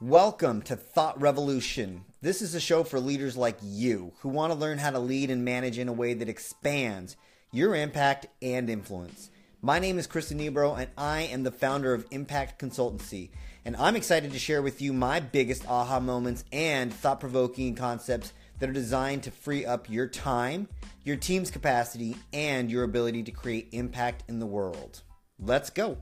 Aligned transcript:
Welcome 0.00 0.62
to 0.62 0.74
Thought 0.74 1.20
Revolution. 1.20 2.04
This 2.20 2.42
is 2.42 2.56
a 2.56 2.60
show 2.60 2.82
for 2.82 2.98
leaders 2.98 3.36
like 3.36 3.56
you 3.62 4.12
who 4.18 4.28
want 4.28 4.52
to 4.52 4.58
learn 4.58 4.78
how 4.78 4.90
to 4.90 4.98
lead 4.98 5.30
and 5.30 5.44
manage 5.44 5.78
in 5.78 5.86
a 5.86 5.92
way 5.92 6.14
that 6.14 6.28
expands 6.28 7.16
your 7.52 7.76
impact 7.76 8.26
and 8.42 8.68
influence. 8.68 9.30
My 9.62 9.78
name 9.78 9.96
is 9.96 10.08
Chris 10.08 10.32
Nebro, 10.32 10.76
and 10.76 10.90
I 10.98 11.22
am 11.22 11.44
the 11.44 11.52
founder 11.52 11.94
of 11.94 12.08
Impact 12.10 12.60
Consultancy. 12.60 13.30
And 13.64 13.76
I'm 13.76 13.94
excited 13.94 14.32
to 14.32 14.38
share 14.38 14.62
with 14.62 14.82
you 14.82 14.92
my 14.92 15.20
biggest 15.20 15.64
aha 15.68 16.00
moments 16.00 16.44
and 16.50 16.92
thought 16.92 17.20
provoking 17.20 17.76
concepts 17.76 18.32
that 18.58 18.68
are 18.68 18.74
designed 18.74 19.22
to 19.22 19.30
free 19.30 19.64
up 19.64 19.88
your 19.88 20.08
time, 20.08 20.68
your 21.04 21.16
team's 21.16 21.52
capacity, 21.52 22.16
and 22.32 22.68
your 22.68 22.82
ability 22.82 23.22
to 23.22 23.30
create 23.30 23.68
impact 23.70 24.24
in 24.28 24.40
the 24.40 24.46
world. 24.46 25.02
Let's 25.38 25.70
go. 25.70 25.98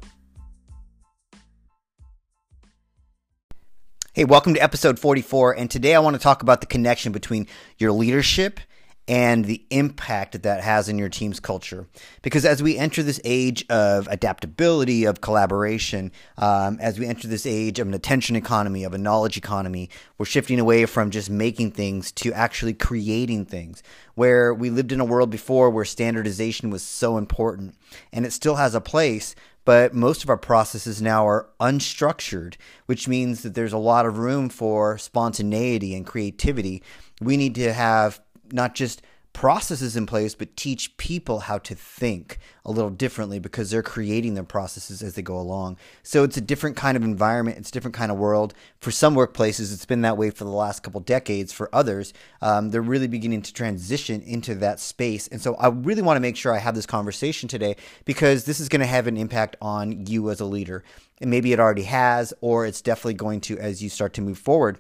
Hey, 4.15 4.27
welcome 4.27 4.53
to 4.53 4.63
episode 4.63 4.99
44. 4.99 5.57
And 5.57 5.71
today 5.71 5.95
I 5.95 5.99
want 6.01 6.13
to 6.17 6.21
talk 6.21 6.43
about 6.43 6.61
the 6.61 6.67
connection 6.67 7.13
between 7.13 7.47
your 7.79 7.93
leadership 7.93 8.61
and 9.09 9.47
the 9.47 9.65
impact 9.71 10.33
that 10.33 10.43
that 10.43 10.63
has 10.63 10.91
in 10.91 10.99
your 10.99 11.09
team's 11.09 11.41
culture. 11.41 11.89
Because 12.21 12.45
as 12.45 12.63
we 12.63 12.77
enter 12.77 13.03
this 13.03 13.23
age 13.25 13.65
of 13.71 14.07
adaptability, 14.09 15.07
of 15.07 15.23
collaboration, 15.23 16.13
um, 16.37 16.77
as 16.79 16.99
we 16.99 17.07
enter 17.07 17.27
this 17.27 17.47
age 17.47 17.79
of 17.79 17.89
an 17.89 17.95
attention 17.95 18.37
economy, 18.37 18.85
of 18.85 18.93
a 18.93 18.99
knowledge 18.99 19.39
economy, 19.39 19.89
we're 20.19 20.27
shifting 20.27 20.61
away 20.61 20.85
from 20.85 21.11
just 21.11 21.31
making 21.31 21.71
things 21.71 22.13
to 22.13 22.35
actually 22.35 22.75
creating 22.75 23.47
things. 23.47 23.83
Where 24.15 24.53
we 24.53 24.69
lived 24.69 24.93
in 24.93 25.01
a 25.01 25.07
world 25.07 25.31
before 25.31 25.71
where 25.71 25.87
standardization 25.87 26.69
was 26.69 26.83
so 26.83 27.17
important, 27.17 27.77
and 28.13 28.27
it 28.27 28.35
still 28.35 28.57
has 28.57 28.75
a 28.75 28.81
place, 28.81 29.35
but 29.65 29.95
most 29.95 30.23
of 30.23 30.31
our 30.31 30.37
processes 30.37 31.01
now 31.01 31.27
are 31.27 31.49
unstructured, 31.61 32.57
which 32.87 33.07
means 33.07 33.43
that 33.43 33.55
there's 33.55 33.73
a 33.73 33.79
lot 33.79 34.07
of 34.07 34.19
room 34.19 34.49
for 34.49 34.99
spontaneity 34.99 35.95
and 35.95 36.07
creativity. 36.07 36.83
We 37.21 37.37
need 37.37 37.55
to 37.57 37.73
have 37.73 38.21
not 38.53 38.75
just 38.75 39.03
processes 39.33 39.97
in 39.97 40.07
place, 40.07 40.35
but 40.35 40.57
teach 40.57 40.97
people 40.97 41.41
how 41.41 41.59
to 41.59 41.75
think 41.75 42.39
a 42.65 42.71
little 42.71 42.91
differently 42.91 43.39
because 43.39 43.71
they're 43.71 43.83
creating 43.83 44.35
their 44.35 44.45
processes 44.45 45.03
as 45.03 45.15
they 45.15 45.23
go 45.23 45.39
along. 45.39 45.77
So 46.03 46.23
it's 46.23 46.37
a 46.37 46.41
different 46.41 46.77
kind 46.77 46.97
of 46.97 47.03
environment. 47.03 47.59
It's 47.59 47.71
a 47.71 47.73
different 47.73 47.95
kind 47.95 48.13
of 48.13 48.19
world. 48.19 48.55
For 48.81 48.91
some 48.91 49.15
workplaces, 49.15 49.73
it's 49.73 49.87
been 49.87 50.03
that 50.03 50.17
way 50.17 50.31
for 50.31 50.45
the 50.45 50.51
last 50.51 50.83
couple 50.83 51.01
decades. 51.01 51.53
For 51.53 51.69
others, 51.75 52.13
um, 52.41 52.71
they're 52.71 52.83
really 52.83 53.09
beginning 53.09 53.43
to 53.43 53.53
transition 53.53 54.21
into 54.23 54.55
that 54.57 54.81
space. 54.81 55.29
And 55.29 55.41
so 55.41 55.55
I 55.57 55.69
really 55.69 56.03
want 56.03 56.17
to 56.17 56.21
make 56.21 56.37
sure 56.37 56.55
I 56.55 56.59
have 56.59 56.75
this 56.75 56.87
conversation 56.87 57.49
today 57.49 57.77
because 58.05 58.45
this 58.45 58.61
is 58.61 58.69
going 58.69 58.81
to 58.81 58.87
have 58.87 59.07
an 59.07 59.17
impact 59.17 59.57
on 59.61 60.07
you 60.07 60.31
as 60.31 60.41
a 60.41 60.45
leader. 60.45 60.85
And 61.21 61.31
maybe 61.31 61.53
it 61.53 61.61
already 61.61 61.85
has, 61.85 62.35
or 62.41 62.67
it's 62.67 62.83
definitely 62.83 63.15
going 63.15 63.41
to 63.43 63.59
as 63.59 63.83
you 63.83 63.89
start 63.89 64.13
to 64.15 64.21
move 64.21 64.39
forward. 64.39 64.79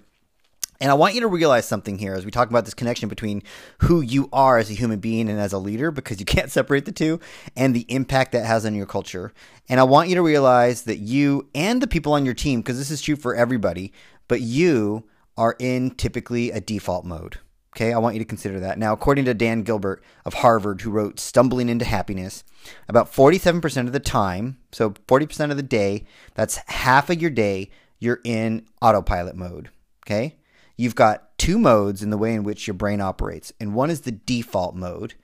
And 0.82 0.90
I 0.90 0.94
want 0.94 1.14
you 1.14 1.20
to 1.20 1.28
realize 1.28 1.64
something 1.64 1.96
here 1.96 2.12
as 2.12 2.24
we 2.24 2.32
talk 2.32 2.50
about 2.50 2.64
this 2.64 2.74
connection 2.74 3.08
between 3.08 3.44
who 3.82 4.00
you 4.00 4.28
are 4.32 4.58
as 4.58 4.68
a 4.68 4.74
human 4.74 4.98
being 4.98 5.30
and 5.30 5.38
as 5.38 5.52
a 5.52 5.58
leader, 5.58 5.92
because 5.92 6.18
you 6.18 6.26
can't 6.26 6.50
separate 6.50 6.86
the 6.86 6.92
two, 6.92 7.20
and 7.56 7.72
the 7.72 7.86
impact 7.88 8.32
that 8.32 8.44
has 8.44 8.66
on 8.66 8.74
your 8.74 8.84
culture. 8.84 9.32
And 9.68 9.78
I 9.78 9.84
want 9.84 10.08
you 10.08 10.16
to 10.16 10.22
realize 10.22 10.82
that 10.82 10.98
you 10.98 11.48
and 11.54 11.80
the 11.80 11.86
people 11.86 12.14
on 12.14 12.24
your 12.24 12.34
team, 12.34 12.60
because 12.60 12.78
this 12.78 12.90
is 12.90 13.00
true 13.00 13.14
for 13.14 13.36
everybody, 13.36 13.92
but 14.26 14.40
you 14.40 15.04
are 15.36 15.54
in 15.60 15.92
typically 15.92 16.50
a 16.50 16.60
default 16.60 17.04
mode. 17.04 17.38
Okay, 17.76 17.92
I 17.92 17.98
want 17.98 18.16
you 18.16 18.20
to 18.20 18.26
consider 18.26 18.58
that. 18.58 18.76
Now, 18.76 18.92
according 18.92 19.26
to 19.26 19.34
Dan 19.34 19.62
Gilbert 19.62 20.02
of 20.24 20.34
Harvard, 20.34 20.80
who 20.80 20.90
wrote 20.90 21.20
Stumbling 21.20 21.68
into 21.68 21.84
Happiness, 21.84 22.42
about 22.88 23.12
47% 23.12 23.86
of 23.86 23.92
the 23.92 24.00
time, 24.00 24.58
so 24.72 24.90
40% 24.90 25.52
of 25.52 25.56
the 25.56 25.62
day, 25.62 26.06
that's 26.34 26.56
half 26.66 27.08
of 27.08 27.22
your 27.22 27.30
day, 27.30 27.70
you're 28.00 28.20
in 28.24 28.66
autopilot 28.82 29.36
mode. 29.36 29.70
Okay? 30.04 30.34
You've 30.76 30.94
got 30.94 31.36
two 31.38 31.58
modes 31.58 32.02
in 32.02 32.10
the 32.10 32.18
way 32.18 32.34
in 32.34 32.44
which 32.44 32.66
your 32.66 32.74
brain 32.74 33.00
operates, 33.00 33.52
and 33.60 33.74
one 33.74 33.90
is 33.90 34.02
the 34.02 34.12
default 34.12 34.74
mode, 34.74 35.14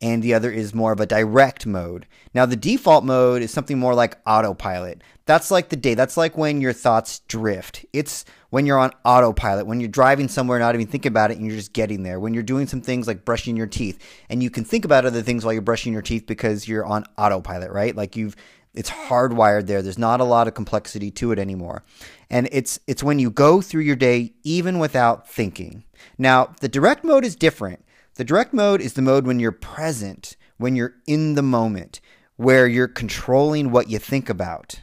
and 0.00 0.22
the 0.22 0.34
other 0.34 0.50
is 0.50 0.74
more 0.74 0.92
of 0.92 1.00
a 1.00 1.06
direct 1.06 1.66
mode. 1.66 2.06
Now, 2.32 2.46
the 2.46 2.56
default 2.56 3.04
mode 3.04 3.42
is 3.42 3.50
something 3.50 3.78
more 3.78 3.94
like 3.94 4.18
autopilot. 4.26 5.02
That's 5.26 5.50
like 5.50 5.68
the 5.68 5.76
day. 5.76 5.94
That's 5.94 6.16
like 6.16 6.38
when 6.38 6.60
your 6.60 6.72
thoughts 6.72 7.20
drift. 7.20 7.84
It's 7.92 8.24
when 8.50 8.64
you're 8.64 8.78
on 8.78 8.92
autopilot, 9.04 9.66
when 9.66 9.80
you're 9.80 9.88
driving 9.88 10.28
somewhere, 10.28 10.58
not 10.58 10.74
even 10.74 10.86
thinking 10.86 11.10
about 11.10 11.30
it, 11.30 11.38
and 11.38 11.46
you're 11.46 11.56
just 11.56 11.72
getting 11.72 12.02
there. 12.02 12.20
When 12.20 12.32
you're 12.32 12.42
doing 12.42 12.66
some 12.66 12.80
things 12.80 13.06
like 13.06 13.24
brushing 13.24 13.56
your 13.56 13.66
teeth, 13.66 13.98
and 14.28 14.42
you 14.42 14.50
can 14.50 14.64
think 14.64 14.84
about 14.84 15.04
other 15.04 15.22
things 15.22 15.44
while 15.44 15.52
you're 15.52 15.62
brushing 15.62 15.92
your 15.92 16.02
teeth 16.02 16.26
because 16.26 16.68
you're 16.68 16.86
on 16.86 17.04
autopilot, 17.16 17.72
right? 17.72 17.94
Like 17.94 18.16
you've 18.16 18.36
it's 18.78 18.90
hardwired 18.90 19.66
there. 19.66 19.82
There's 19.82 19.98
not 19.98 20.20
a 20.20 20.24
lot 20.24 20.46
of 20.46 20.54
complexity 20.54 21.10
to 21.10 21.32
it 21.32 21.38
anymore. 21.40 21.82
And 22.30 22.48
it's 22.52 22.78
it's 22.86 23.02
when 23.02 23.18
you 23.18 23.28
go 23.28 23.60
through 23.60 23.82
your 23.82 23.96
day 23.96 24.34
even 24.44 24.78
without 24.78 25.28
thinking. 25.28 25.82
Now, 26.16 26.54
the 26.60 26.68
direct 26.68 27.02
mode 27.02 27.24
is 27.24 27.34
different. 27.34 27.84
The 28.14 28.22
direct 28.22 28.54
mode 28.54 28.80
is 28.80 28.92
the 28.92 29.02
mode 29.02 29.26
when 29.26 29.40
you're 29.40 29.50
present, 29.50 30.36
when 30.58 30.76
you're 30.76 30.94
in 31.08 31.34
the 31.34 31.42
moment, 31.42 32.00
where 32.36 32.68
you're 32.68 32.86
controlling 32.86 33.72
what 33.72 33.90
you 33.90 33.98
think 33.98 34.30
about. 34.30 34.80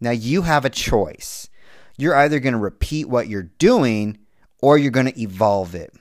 Now, 0.00 0.10
you 0.10 0.42
have 0.42 0.64
a 0.64 0.70
choice. 0.70 1.48
You're 1.96 2.16
either 2.16 2.40
going 2.40 2.52
to 2.52 2.58
repeat 2.58 3.08
what 3.08 3.28
you're 3.28 3.44
doing 3.44 4.18
or 4.60 4.76
you're 4.76 4.90
going 4.90 5.06
to 5.06 5.22
evolve 5.22 5.76
it. 5.76 5.94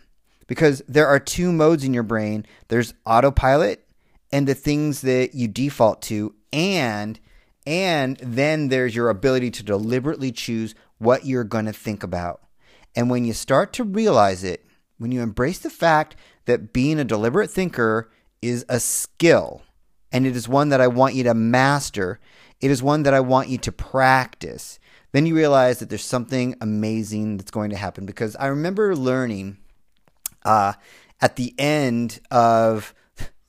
Because 0.48 0.82
there 0.88 1.08
are 1.08 1.20
two 1.20 1.52
modes 1.52 1.84
in 1.84 1.94
your 1.94 2.04
brain 2.04 2.44
there's 2.70 2.96
autopilot 3.06 3.88
and 4.32 4.48
the 4.48 4.56
things 4.56 5.02
that 5.02 5.36
you 5.36 5.48
default 5.48 6.02
to, 6.02 6.34
and 6.52 7.20
and 7.66 8.18
then 8.18 8.70
there's 8.70 8.96
your 8.96 9.10
ability 9.10 9.52
to 9.52 9.64
deliberately 9.64 10.32
choose 10.32 10.76
what 10.98 11.26
you're 11.26 11.44
going 11.44 11.66
to 11.66 11.74
think 11.74 12.04
about. 12.04 12.42
And 12.96 13.10
when 13.10 13.26
you 13.26 13.34
start 13.34 13.74
to 13.74 13.84
realize 13.84 14.44
it, 14.44 14.66
when 14.98 15.12
you 15.12 15.22
embrace 15.22 15.60
the 15.60 15.70
fact 15.70 16.16
that 16.46 16.72
being 16.74 17.00
a 17.00 17.04
deliberate 17.04 17.50
thinker 17.50 18.10
is 18.42 18.66
a 18.70 18.80
skill, 18.80 19.64
and 20.12 20.26
it 20.26 20.36
is 20.36 20.48
one 20.48 20.70
that 20.70 20.80
I 20.80 20.88
want 20.88 21.16
you 21.16 21.24
to 21.26 21.34
master, 21.34 22.20
it 22.62 22.72
is 22.72 22.82
one 22.82 23.04
that 23.04 23.14
I 23.14 23.20
want 23.20 23.50
you 23.50 23.58
to 23.58 23.72
practice, 23.72 24.80
then 25.12 25.26
you 25.26 25.36
realize 25.36 25.80
that 25.80 25.90
there's 25.90 26.06
something 26.06 26.56
amazing 26.62 27.38
that's 27.38 27.52
going 27.52 27.70
to 27.72 27.78
happen. 27.78 28.06
Because 28.06 28.36
I 28.38 28.48
remember 28.48 28.96
learning 28.96 29.58
uh, 30.44 30.74
at 31.22 31.36
the 31.36 31.54
end 31.58 32.20
of 32.32 32.94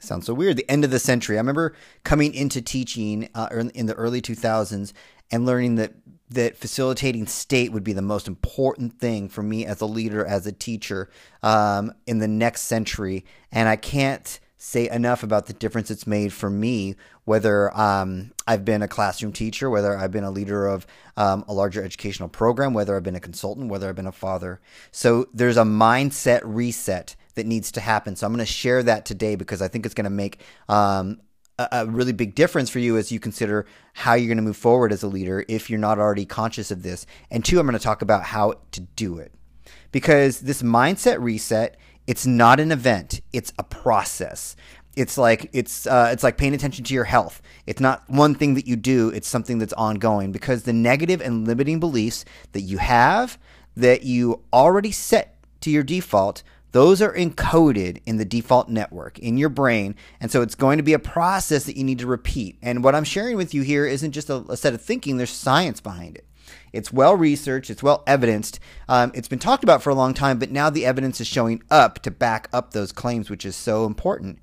sounds 0.06 0.26
so 0.26 0.34
weird. 0.34 0.56
The 0.56 0.70
end 0.70 0.84
of 0.84 0.90
the 0.90 0.98
century. 0.98 1.36
I 1.36 1.40
remember 1.40 1.74
coming 2.04 2.34
into 2.34 2.62
teaching 2.62 3.28
uh, 3.34 3.48
in 3.74 3.86
the 3.86 3.94
early 3.94 4.22
2000s 4.22 4.92
and 5.30 5.46
learning 5.46 5.76
that 5.76 5.94
that 6.30 6.56
facilitating 6.56 7.26
state 7.26 7.72
would 7.72 7.84
be 7.84 7.92
the 7.92 8.02
most 8.02 8.26
important 8.26 8.98
thing 8.98 9.28
for 9.28 9.42
me 9.42 9.64
as 9.64 9.80
a 9.80 9.86
leader, 9.86 10.24
as 10.26 10.46
a 10.46 10.52
teacher 10.52 11.08
um, 11.42 11.92
in 12.06 12.18
the 12.18 12.28
next 12.28 12.62
century. 12.62 13.24
And 13.52 13.68
I 13.68 13.76
can't 13.76 14.40
say 14.58 14.88
enough 14.88 15.22
about 15.22 15.46
the 15.46 15.52
difference 15.52 15.90
it's 15.90 16.06
made 16.06 16.32
for 16.32 16.50
me, 16.50 16.96
whether 17.24 17.76
um, 17.78 18.32
I've 18.46 18.64
been 18.64 18.82
a 18.82 18.88
classroom 18.88 19.32
teacher, 19.32 19.70
whether 19.70 19.96
I've 19.96 20.10
been 20.10 20.24
a 20.24 20.30
leader 20.30 20.66
of 20.66 20.86
um, 21.16 21.44
a 21.46 21.52
larger 21.52 21.84
educational 21.84 22.28
program, 22.28 22.74
whether 22.74 22.96
I've 22.96 23.02
been 23.02 23.14
a 23.14 23.20
consultant, 23.20 23.70
whether 23.70 23.88
I've 23.88 23.94
been 23.94 24.06
a 24.06 24.12
father. 24.12 24.60
So 24.90 25.28
there's 25.32 25.56
a 25.56 25.62
mindset 25.62 26.40
reset 26.42 27.14
that 27.36 27.46
needs 27.46 27.72
to 27.72 27.80
happen. 27.80 28.16
So 28.16 28.26
I'm 28.26 28.32
going 28.32 28.44
to 28.44 28.52
share 28.52 28.82
that 28.82 29.06
today 29.06 29.36
because 29.36 29.62
I 29.62 29.68
think 29.68 29.86
it's 29.86 29.94
going 29.94 30.04
to 30.04 30.10
make 30.10 30.40
um, 30.68 31.20
a, 31.58 31.68
a, 31.72 31.86
really 31.86 32.12
big 32.12 32.34
difference 32.34 32.68
for 32.68 32.78
you 32.78 32.96
as 32.96 33.10
you 33.10 33.20
consider 33.20 33.66
how 33.94 34.14
you're 34.14 34.28
going 34.28 34.36
to 34.36 34.42
move 34.42 34.56
forward 34.56 34.92
as 34.92 35.02
a 35.02 35.08
leader 35.08 35.44
if 35.48 35.70
you're 35.70 35.78
not 35.78 35.98
already 35.98 36.26
conscious 36.26 36.70
of 36.70 36.82
this. 36.82 37.06
And 37.30 37.44
two, 37.44 37.58
I'm 37.58 37.66
going 37.66 37.78
to 37.78 37.82
talk 37.82 38.02
about 38.02 38.24
how 38.24 38.54
to 38.72 38.80
do 38.80 39.18
it 39.18 39.32
because 39.92 40.40
this 40.40 40.62
mindset 40.62 41.20
reset 41.20 41.76
it's 42.06 42.26
not 42.26 42.60
an 42.60 42.70
event 42.70 43.20
it's 43.32 43.52
a 43.58 43.64
process 43.64 44.54
it's 44.96 45.18
like 45.18 45.50
it's 45.52 45.86
uh, 45.86 46.08
it's 46.10 46.22
like 46.22 46.38
paying 46.38 46.54
attention 46.54 46.82
to 46.84 46.94
your 46.94 47.04
health. 47.04 47.42
It's 47.66 47.80
not 47.80 48.08
one 48.08 48.34
thing 48.34 48.54
that 48.54 48.66
you 48.66 48.76
do; 48.76 49.10
it's 49.10 49.28
something 49.28 49.58
that's 49.58 49.74
ongoing. 49.74 50.32
Because 50.32 50.62
the 50.62 50.72
negative 50.72 51.20
and 51.20 51.46
limiting 51.46 51.78
beliefs 51.78 52.24
that 52.52 52.62
you 52.62 52.78
have, 52.78 53.38
that 53.76 54.04
you 54.04 54.42
already 54.54 54.90
set 54.90 55.36
to 55.60 55.70
your 55.70 55.82
default, 55.82 56.42
those 56.76 57.00
are 57.00 57.14
encoded 57.14 58.02
in 58.04 58.18
the 58.18 58.24
default 58.26 58.68
network 58.68 59.18
in 59.18 59.38
your 59.38 59.48
brain. 59.48 59.94
And 60.20 60.30
so 60.30 60.42
it's 60.42 60.54
going 60.54 60.76
to 60.76 60.82
be 60.82 60.92
a 60.92 60.98
process 60.98 61.64
that 61.64 61.74
you 61.74 61.82
need 61.82 62.00
to 62.00 62.06
repeat. 62.06 62.58
And 62.60 62.84
what 62.84 62.94
I'm 62.94 63.02
sharing 63.02 63.38
with 63.38 63.54
you 63.54 63.62
here 63.62 63.86
isn't 63.86 64.12
just 64.12 64.28
a, 64.28 64.44
a 64.50 64.58
set 64.58 64.74
of 64.74 64.82
thinking, 64.82 65.16
there's 65.16 65.30
science 65.30 65.80
behind 65.80 66.16
it. 66.16 66.26
It's 66.74 66.92
well 66.92 67.16
researched, 67.16 67.70
it's 67.70 67.82
well 67.82 68.02
evidenced. 68.06 68.60
Um, 68.90 69.10
it's 69.14 69.26
been 69.26 69.38
talked 69.38 69.64
about 69.64 69.82
for 69.82 69.88
a 69.88 69.94
long 69.94 70.12
time, 70.12 70.38
but 70.38 70.50
now 70.50 70.68
the 70.68 70.84
evidence 70.84 71.18
is 71.18 71.26
showing 71.26 71.62
up 71.70 72.02
to 72.02 72.10
back 72.10 72.46
up 72.52 72.72
those 72.72 72.92
claims, 72.92 73.30
which 73.30 73.46
is 73.46 73.56
so 73.56 73.86
important. 73.86 74.38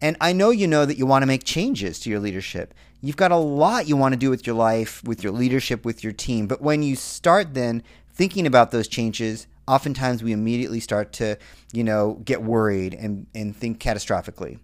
And 0.00 0.16
I 0.22 0.32
know 0.32 0.48
you 0.48 0.66
know 0.66 0.86
that 0.86 0.96
you 0.96 1.04
want 1.04 1.20
to 1.20 1.26
make 1.26 1.44
changes 1.44 2.00
to 2.00 2.08
your 2.08 2.18
leadership. 2.18 2.72
You've 3.02 3.18
got 3.18 3.30
a 3.30 3.36
lot 3.36 3.88
you 3.88 3.98
want 3.98 4.14
to 4.14 4.18
do 4.18 4.30
with 4.30 4.46
your 4.46 4.56
life, 4.56 5.04
with 5.04 5.22
your 5.22 5.34
leadership, 5.34 5.84
with 5.84 6.02
your 6.02 6.14
team. 6.14 6.46
But 6.46 6.62
when 6.62 6.82
you 6.82 6.96
start 6.96 7.52
then 7.52 7.82
thinking 8.10 8.46
about 8.46 8.70
those 8.70 8.88
changes, 8.88 9.46
oftentimes 9.66 10.22
we 10.22 10.32
immediately 10.32 10.80
start 10.80 11.12
to, 11.14 11.38
you 11.72 11.84
know, 11.84 12.20
get 12.24 12.42
worried 12.42 12.94
and, 12.94 13.26
and 13.34 13.56
think 13.56 13.80
catastrophically. 13.80 14.58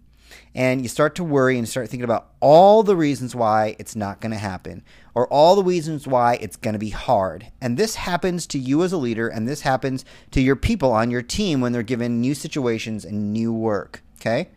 and 0.55 0.81
you 0.81 0.87
start 0.87 1.15
to 1.15 1.23
worry 1.23 1.57
and 1.57 1.67
start 1.67 1.89
thinking 1.89 2.03
about 2.03 2.31
all 2.39 2.83
the 2.83 2.95
reasons 2.95 3.35
why 3.35 3.75
it's 3.79 3.95
not 3.95 4.21
going 4.21 4.31
to 4.31 4.37
happen 4.37 4.83
or 5.13 5.27
all 5.27 5.55
the 5.55 5.63
reasons 5.63 6.07
why 6.07 6.35
it's 6.35 6.55
going 6.55 6.73
to 6.73 6.79
be 6.79 6.89
hard. 6.89 7.51
And 7.59 7.77
this 7.77 7.95
happens 7.95 8.47
to 8.47 8.59
you 8.59 8.83
as 8.83 8.93
a 8.93 8.97
leader, 8.97 9.27
and 9.27 9.47
this 9.47 9.61
happens 9.61 10.05
to 10.31 10.41
your 10.41 10.55
people 10.55 10.91
on 10.91 11.11
your 11.11 11.21
team 11.21 11.61
when 11.61 11.71
they're 11.73 11.83
given 11.83 12.21
new 12.21 12.33
situations 12.33 13.03
and 13.05 13.33
new 13.33 13.51
work. 13.53 14.01
Okay? 14.19 14.49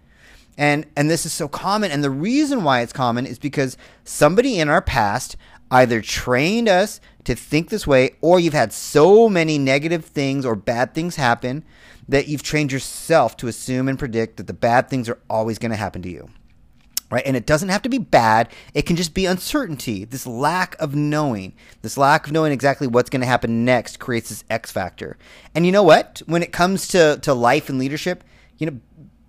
And 0.56 0.86
and 0.96 1.10
this 1.10 1.26
is 1.26 1.32
so 1.32 1.48
common 1.48 1.90
and 1.90 2.04
the 2.04 2.10
reason 2.10 2.62
why 2.62 2.80
it's 2.80 2.92
common 2.92 3.26
is 3.26 3.40
because 3.40 3.76
somebody 4.04 4.60
in 4.60 4.68
our 4.68 4.82
past 4.82 5.36
either 5.70 6.00
trained 6.00 6.68
us 6.68 7.00
to 7.24 7.34
think 7.34 7.70
this 7.70 7.86
way 7.86 8.16
or 8.20 8.38
you've 8.38 8.54
had 8.54 8.72
so 8.72 9.28
many 9.28 9.58
negative 9.58 10.04
things 10.04 10.44
or 10.44 10.54
bad 10.54 10.94
things 10.94 11.16
happen 11.16 11.64
that 12.08 12.28
you've 12.28 12.42
trained 12.42 12.70
yourself 12.70 13.36
to 13.38 13.48
assume 13.48 13.88
and 13.88 13.98
predict 13.98 14.36
that 14.36 14.46
the 14.46 14.52
bad 14.52 14.88
things 14.88 15.08
are 15.08 15.18
always 15.28 15.58
going 15.58 15.70
to 15.70 15.76
happen 15.76 16.02
to 16.02 16.10
you. 16.10 16.28
Right? 17.10 17.22
And 17.26 17.36
it 17.36 17.46
doesn't 17.46 17.68
have 17.68 17.82
to 17.82 17.88
be 17.88 17.98
bad. 17.98 18.48
It 18.72 18.82
can 18.82 18.96
just 18.96 19.14
be 19.14 19.26
uncertainty. 19.26 20.04
This 20.04 20.26
lack 20.26 20.74
of 20.80 20.94
knowing, 20.94 21.54
this 21.82 21.96
lack 21.96 22.26
of 22.26 22.32
knowing 22.32 22.52
exactly 22.52 22.86
what's 22.86 23.10
going 23.10 23.20
to 23.20 23.26
happen 23.26 23.64
next 23.64 24.00
creates 24.00 24.30
this 24.30 24.44
X 24.50 24.72
factor. 24.72 25.16
And 25.54 25.64
you 25.64 25.70
know 25.70 25.82
what? 25.82 26.22
When 26.26 26.42
it 26.42 26.50
comes 26.50 26.88
to, 26.88 27.18
to 27.22 27.32
life 27.32 27.68
and 27.68 27.78
leadership, 27.78 28.24
you 28.58 28.66
know, 28.66 28.80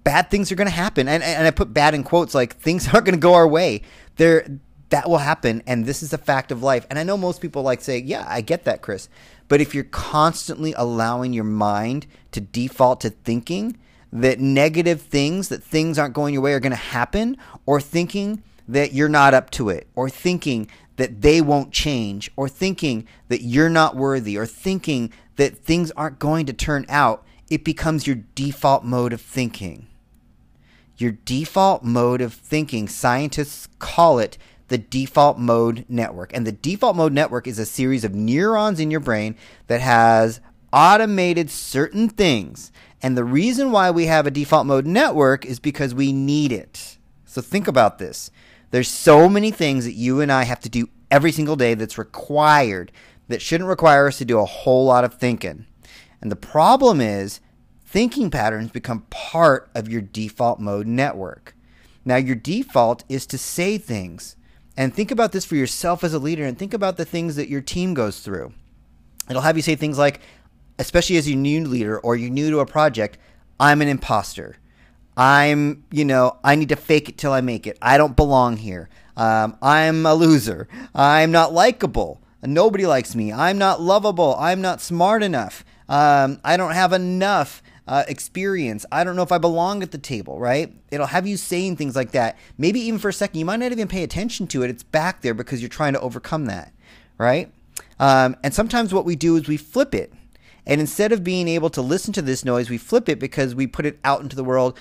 bad 0.04 0.32
things 0.32 0.52
are 0.52 0.56
going 0.56 0.70
to 0.70 0.74
happen. 0.74 1.08
And, 1.08 1.22
and 1.22 1.46
I 1.46 1.52
put 1.52 1.74
bad 1.74 1.94
in 1.94 2.04
quotes 2.04 2.34
like 2.34 2.56
things 2.56 2.88
aren't 2.94 3.06
going 3.06 3.18
to 3.18 3.22
go 3.22 3.34
our 3.34 3.48
way. 3.48 3.82
They're, 4.16 4.48
that 4.96 5.10
will 5.10 5.18
happen. 5.18 5.62
And 5.68 5.86
this 5.86 6.02
is 6.02 6.14
a 6.14 6.18
fact 6.18 6.54
of 6.54 6.64
life. 6.64 6.88
And 6.90 6.98
I 6.98 7.04
know 7.04 7.18
most 7.18 7.42
people 7.42 7.64
like 7.64 7.82
say, 7.82 7.98
yeah, 7.98 8.26
I 8.30 8.40
get 8.40 8.64
that, 8.64 8.82
Chris. 8.82 9.10
But 9.50 9.60
if 9.60 9.76
you're 9.76 9.84
constantly 9.84 10.72
allowing 10.78 11.34
your 11.34 11.44
mind 11.44 12.08
to 12.32 12.40
default 12.40 13.02
to 13.02 13.10
thinking 13.10 13.78
that 14.14 14.40
negative 14.40 15.02
things, 15.02 15.50
that 15.50 15.62
things 15.62 16.00
aren't 16.00 16.14
going 16.14 16.34
your 16.34 16.42
way 16.42 16.54
are 16.54 16.62
going 16.62 16.72
to 16.72 16.78
happen, 16.78 17.36
or 17.66 17.82
thinking 17.82 18.42
that 18.70 18.94
you're 18.94 19.10
not 19.10 19.34
up 19.34 19.50
to 19.50 19.68
it, 19.68 19.86
or 19.96 20.10
thinking 20.10 20.70
that 20.96 21.22
they 21.22 21.42
won't 21.42 21.74
change, 21.74 22.32
or 22.38 22.48
thinking 22.48 23.06
that 23.28 23.42
you're 23.42 23.68
not 23.68 23.98
worthy, 23.98 24.38
or 24.38 24.46
thinking 24.46 25.12
that 25.36 25.58
things 25.58 25.92
aren't 25.92 26.20
going 26.20 26.46
to 26.46 26.54
turn 26.54 26.86
out, 26.88 27.26
it 27.50 27.66
becomes 27.66 28.08
your 28.08 28.24
default 28.34 28.86
mode 28.86 29.12
of 29.12 29.20
thinking. 29.20 29.88
Your 30.96 31.12
default 31.12 31.84
mode 31.84 32.22
of 32.22 32.34
thinking, 32.34 32.88
scientists 32.88 33.68
call 33.78 34.20
it 34.20 34.38
the 34.68 34.78
default 34.78 35.38
mode 35.38 35.86
network. 35.88 36.34
And 36.34 36.46
the 36.46 36.52
default 36.52 36.96
mode 36.96 37.14
network 37.14 37.48
is 37.48 37.60
a 37.60 37.66
series 37.66 38.04
of 38.04 38.16
neurons 38.16 38.80
in 38.80 38.92
your 38.92 39.00
brain 39.00 39.36
that 39.68 39.82
has 39.82 40.42
automated 40.74 41.50
certain 41.50 42.10
things. 42.10 42.72
And 43.02 43.18
the 43.18 43.24
reason 43.24 43.72
why 43.72 43.92
we 43.92 44.08
have 44.08 44.26
a 44.26 44.32
default 44.32 44.66
mode 44.66 44.86
network 44.86 45.46
is 45.46 45.60
because 45.60 45.94
we 45.94 46.12
need 46.12 46.52
it. 46.52 46.98
So 47.26 47.42
think 47.42 47.68
about 47.68 48.00
this. 48.00 48.32
There's 48.72 48.88
so 48.88 49.30
many 49.30 49.52
things 49.52 49.86
that 49.86 49.94
you 49.94 50.22
and 50.22 50.32
I 50.32 50.44
have 50.44 50.60
to 50.62 50.70
do 50.70 50.90
every 51.12 51.32
single 51.32 51.56
day 51.56 51.76
that's 51.76 51.98
required 51.98 52.92
that 53.28 53.42
shouldn't 53.42 53.70
require 53.70 54.08
us 54.08 54.18
to 54.18 54.26
do 54.26 54.40
a 54.40 54.46
whole 54.46 54.86
lot 54.86 55.04
of 55.04 55.16
thinking. 55.16 55.66
And 56.22 56.32
the 56.32 56.36
problem 56.36 57.00
is 57.00 57.40
thinking 57.86 58.32
patterns 58.32 58.72
become 58.72 59.06
part 59.10 59.70
of 59.76 59.88
your 59.88 60.02
default 60.02 60.60
mode 60.60 60.88
network. 60.88 61.56
Now, 62.04 62.18
your 62.18 62.36
default 62.36 63.04
is 63.10 63.26
to 63.28 63.38
say 63.38 63.78
things 63.78 64.36
and 64.78 64.94
think 64.94 65.12
about 65.12 65.32
this 65.32 65.46
for 65.46 65.56
yourself 65.56 66.04
as 66.04 66.14
a 66.14 66.20
leader 66.20 66.46
and 66.46 66.58
think 66.58 66.74
about 66.74 66.98
the 66.98 67.06
things 67.06 67.36
that 67.36 67.50
your 67.50 67.62
team 67.62 67.94
goes 67.94 68.20
through. 68.20 68.54
It'll 69.30 69.42
have 69.42 69.56
you 69.56 69.64
say 69.64 69.76
things 69.76 69.98
like, 69.98 70.22
especially 70.78 71.18
as 71.18 71.28
a 71.28 71.36
new 71.36 71.66
leader 71.66 72.00
or 72.00 72.16
you're 72.16 72.30
new 72.30 72.50
to 72.52 72.60
a 72.60 72.66
project, 72.66 73.18
I'm 73.60 73.82
an 73.82 73.88
imposter. 73.88 74.58
I'm, 75.18 75.86
you 75.92 76.04
know, 76.04 76.38
I 76.44 76.56
need 76.56 76.70
to 76.70 76.76
fake 76.76 77.10
it 77.10 77.18
till 77.18 77.32
I 77.32 77.42
make 77.42 77.68
it. 77.68 77.78
I 77.82 77.98
don't 77.98 78.16
belong 78.16 78.58
here. 78.58 78.90
Um, 79.16 79.58
I'm 79.62 80.06
a 80.06 80.14
loser. 80.14 80.68
I'm 80.94 81.32
not 81.32 81.54
likable. 81.54 82.22
Nobody 82.44 82.86
likes 82.86 83.16
me. 83.16 83.32
I'm 83.32 83.58
not 83.58 83.82
lovable. 83.82 84.36
I'm 84.38 84.62
not 84.62 84.82
smart 84.82 85.24
enough. 85.24 85.64
Um, 85.88 86.40
I 86.44 86.58
don't 86.58 86.74
have 86.74 86.94
enough 86.94 87.64
uh, 87.88 88.04
experience. 88.08 88.86
I 88.92 89.04
don't 89.04 89.16
know 89.16 89.22
if 89.22 89.32
I 89.32 89.38
belong 89.38 89.84
at 89.84 89.92
the 89.92 89.98
table, 89.98 90.40
right? 90.40 90.74
It'll 90.92 91.08
have 91.08 91.28
you 91.28 91.38
saying 91.38 91.78
things 91.78 91.96
like 91.96 92.12
that. 92.12 92.38
Maybe 92.58 92.80
even 92.82 93.00
for 93.00 93.10
a 93.10 93.14
second, 93.14 93.40
you 93.40 93.46
might 93.46 93.58
not 93.58 93.72
even 93.72 93.88
pay 93.88 94.04
attention 94.04 94.48
to 94.48 94.64
it. 94.64 94.70
It's 94.70 94.84
back 94.84 95.22
there 95.22 95.34
because 95.34 95.62
you're 95.62 95.70
trying 95.70 95.94
to 95.94 96.00
overcome 96.00 96.46
that, 96.46 96.74
right? 97.18 97.52
Um, 98.00 98.36
and 98.44 98.54
sometimes 98.54 98.94
what 98.94 99.06
we 99.06 99.16
do 99.16 99.36
is 99.36 99.48
we 99.48 99.58
flip 99.58 99.94
it. 99.94 100.12
And 100.68 100.82
instead 100.82 101.12
of 101.12 101.24
being 101.24 101.48
able 101.48 101.70
to 101.72 101.82
listen 101.82 102.12
to 102.14 102.22
this 102.22 102.44
noise, 102.44 102.70
we 102.70 102.78
flip 102.78 103.08
it 103.08 103.20
because 103.20 103.54
we 103.54 103.68
put 103.68 103.86
it 103.86 104.00
out 104.04 104.22
into 104.22 104.36
the 104.36 104.44
world 104.44 104.78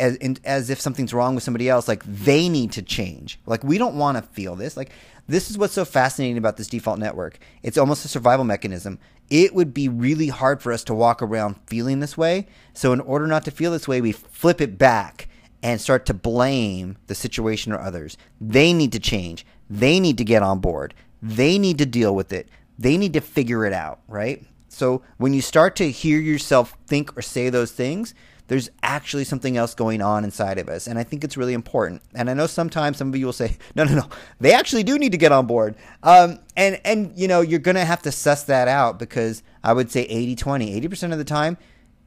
as, 0.00 0.16
in, 0.16 0.38
as 0.44 0.70
if 0.70 0.80
something's 0.80 1.12
wrong 1.12 1.34
with 1.34 1.44
somebody 1.44 1.68
else. 1.68 1.86
Like 1.86 2.02
they 2.04 2.48
need 2.48 2.72
to 2.72 2.82
change. 2.82 3.38
Like 3.46 3.62
we 3.62 3.78
don't 3.78 3.96
want 3.96 4.16
to 4.16 4.22
feel 4.22 4.56
this. 4.56 4.76
Like 4.76 4.90
this 5.26 5.50
is 5.50 5.58
what's 5.58 5.74
so 5.74 5.84
fascinating 5.84 6.38
about 6.38 6.56
this 6.56 6.68
default 6.68 6.98
network. 6.98 7.38
It's 7.62 7.76
almost 7.76 8.04
a 8.04 8.08
survival 8.08 8.44
mechanism 8.44 8.98
it 9.30 9.54
would 9.54 9.74
be 9.74 9.88
really 9.88 10.28
hard 10.28 10.62
for 10.62 10.72
us 10.72 10.84
to 10.84 10.94
walk 10.94 11.22
around 11.22 11.56
feeling 11.66 12.00
this 12.00 12.16
way. 12.16 12.46
So, 12.72 12.92
in 12.92 13.00
order 13.00 13.26
not 13.26 13.44
to 13.44 13.50
feel 13.50 13.72
this 13.72 13.88
way, 13.88 14.00
we 14.00 14.12
flip 14.12 14.60
it 14.60 14.78
back 14.78 15.28
and 15.62 15.80
start 15.80 16.06
to 16.06 16.14
blame 16.14 16.96
the 17.08 17.14
situation 17.14 17.72
or 17.72 17.80
others. 17.80 18.16
They 18.40 18.72
need 18.72 18.92
to 18.92 19.00
change. 19.00 19.44
They 19.68 20.00
need 20.00 20.18
to 20.18 20.24
get 20.24 20.42
on 20.42 20.60
board. 20.60 20.94
They 21.20 21.58
need 21.58 21.78
to 21.78 21.86
deal 21.86 22.14
with 22.14 22.32
it. 22.32 22.48
They 22.78 22.96
need 22.96 23.12
to 23.14 23.20
figure 23.20 23.66
it 23.66 23.72
out, 23.72 24.00
right? 24.06 24.44
So, 24.68 25.02
when 25.16 25.32
you 25.32 25.40
start 25.40 25.76
to 25.76 25.90
hear 25.90 26.18
yourself 26.20 26.76
think 26.86 27.16
or 27.16 27.22
say 27.22 27.48
those 27.48 27.72
things, 27.72 28.14
there's 28.48 28.70
actually 28.82 29.24
something 29.24 29.56
else 29.56 29.74
going 29.74 30.02
on 30.02 30.24
inside 30.24 30.58
of 30.58 30.68
us. 30.68 30.86
And 30.86 30.98
I 30.98 31.04
think 31.04 31.22
it's 31.22 31.36
really 31.36 31.52
important. 31.52 32.02
And 32.14 32.28
I 32.28 32.34
know 32.34 32.46
sometimes 32.46 32.96
some 32.96 33.08
of 33.08 33.16
you 33.16 33.26
will 33.26 33.32
say, 33.32 33.56
no, 33.74 33.84
no, 33.84 33.94
no, 33.94 34.08
they 34.40 34.52
actually 34.52 34.82
do 34.82 34.98
need 34.98 35.12
to 35.12 35.18
get 35.18 35.32
on 35.32 35.46
board. 35.46 35.76
Um, 36.02 36.40
and, 36.56 36.80
and, 36.84 37.12
you 37.16 37.28
know, 37.28 37.42
you're 37.42 37.60
going 37.60 37.76
to 37.76 37.84
have 37.84 38.02
to 38.02 38.12
suss 38.12 38.44
that 38.44 38.66
out 38.66 38.98
because 38.98 39.42
I 39.62 39.72
would 39.72 39.90
say 39.90 40.02
80 40.02 40.36
20, 40.36 40.80
80% 40.80 41.12
of 41.12 41.18
the 41.18 41.24
time, 41.24 41.58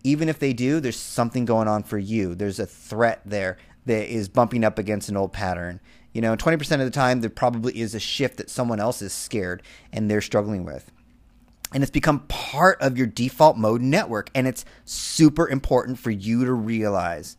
even 0.04 0.30
if 0.30 0.40
they 0.40 0.52
do, 0.52 0.80
there's 0.80 1.00
something 1.00 1.46
going 1.46 1.68
on 1.68 1.84
for 1.84 2.00
you. 2.00 2.34
There's 2.34 2.60
a 2.60 2.66
threat 2.66 3.22
there 3.24 3.58
that 3.86 4.12
is 4.12 4.28
bumping 4.28 4.64
up 4.64 4.80
against 4.80 5.10
an 5.10 5.18
old 5.18 5.32
pattern. 5.32 5.80
You 6.12 6.22
know, 6.22 6.36
20% 6.36 6.60
of 6.74 6.80
the 6.80 6.90
time, 6.90 7.22
there 7.22 7.30
probably 7.30 7.80
is 7.80 7.96
a 7.96 8.00
shift 8.00 8.38
that 8.38 8.50
someone 8.50 8.80
else 8.80 9.02
is 9.02 9.14
scared 9.14 9.62
and 9.94 10.10
they're 10.10 10.22
struggling 10.22 10.66
with 10.66 10.92
and 11.74 11.84
it's 11.84 11.92
become 11.92 12.22
part 12.28 12.82
of 12.82 12.98
your 12.98 13.08
default 13.08 13.58
mode 13.58 13.82
network 13.82 14.30
and 14.36 14.48
it's 14.48 14.66
super 14.86 15.48
important 15.48 16.00
for 16.00 16.12
you 16.12 16.46
to 16.46 16.54
realize 16.54 17.38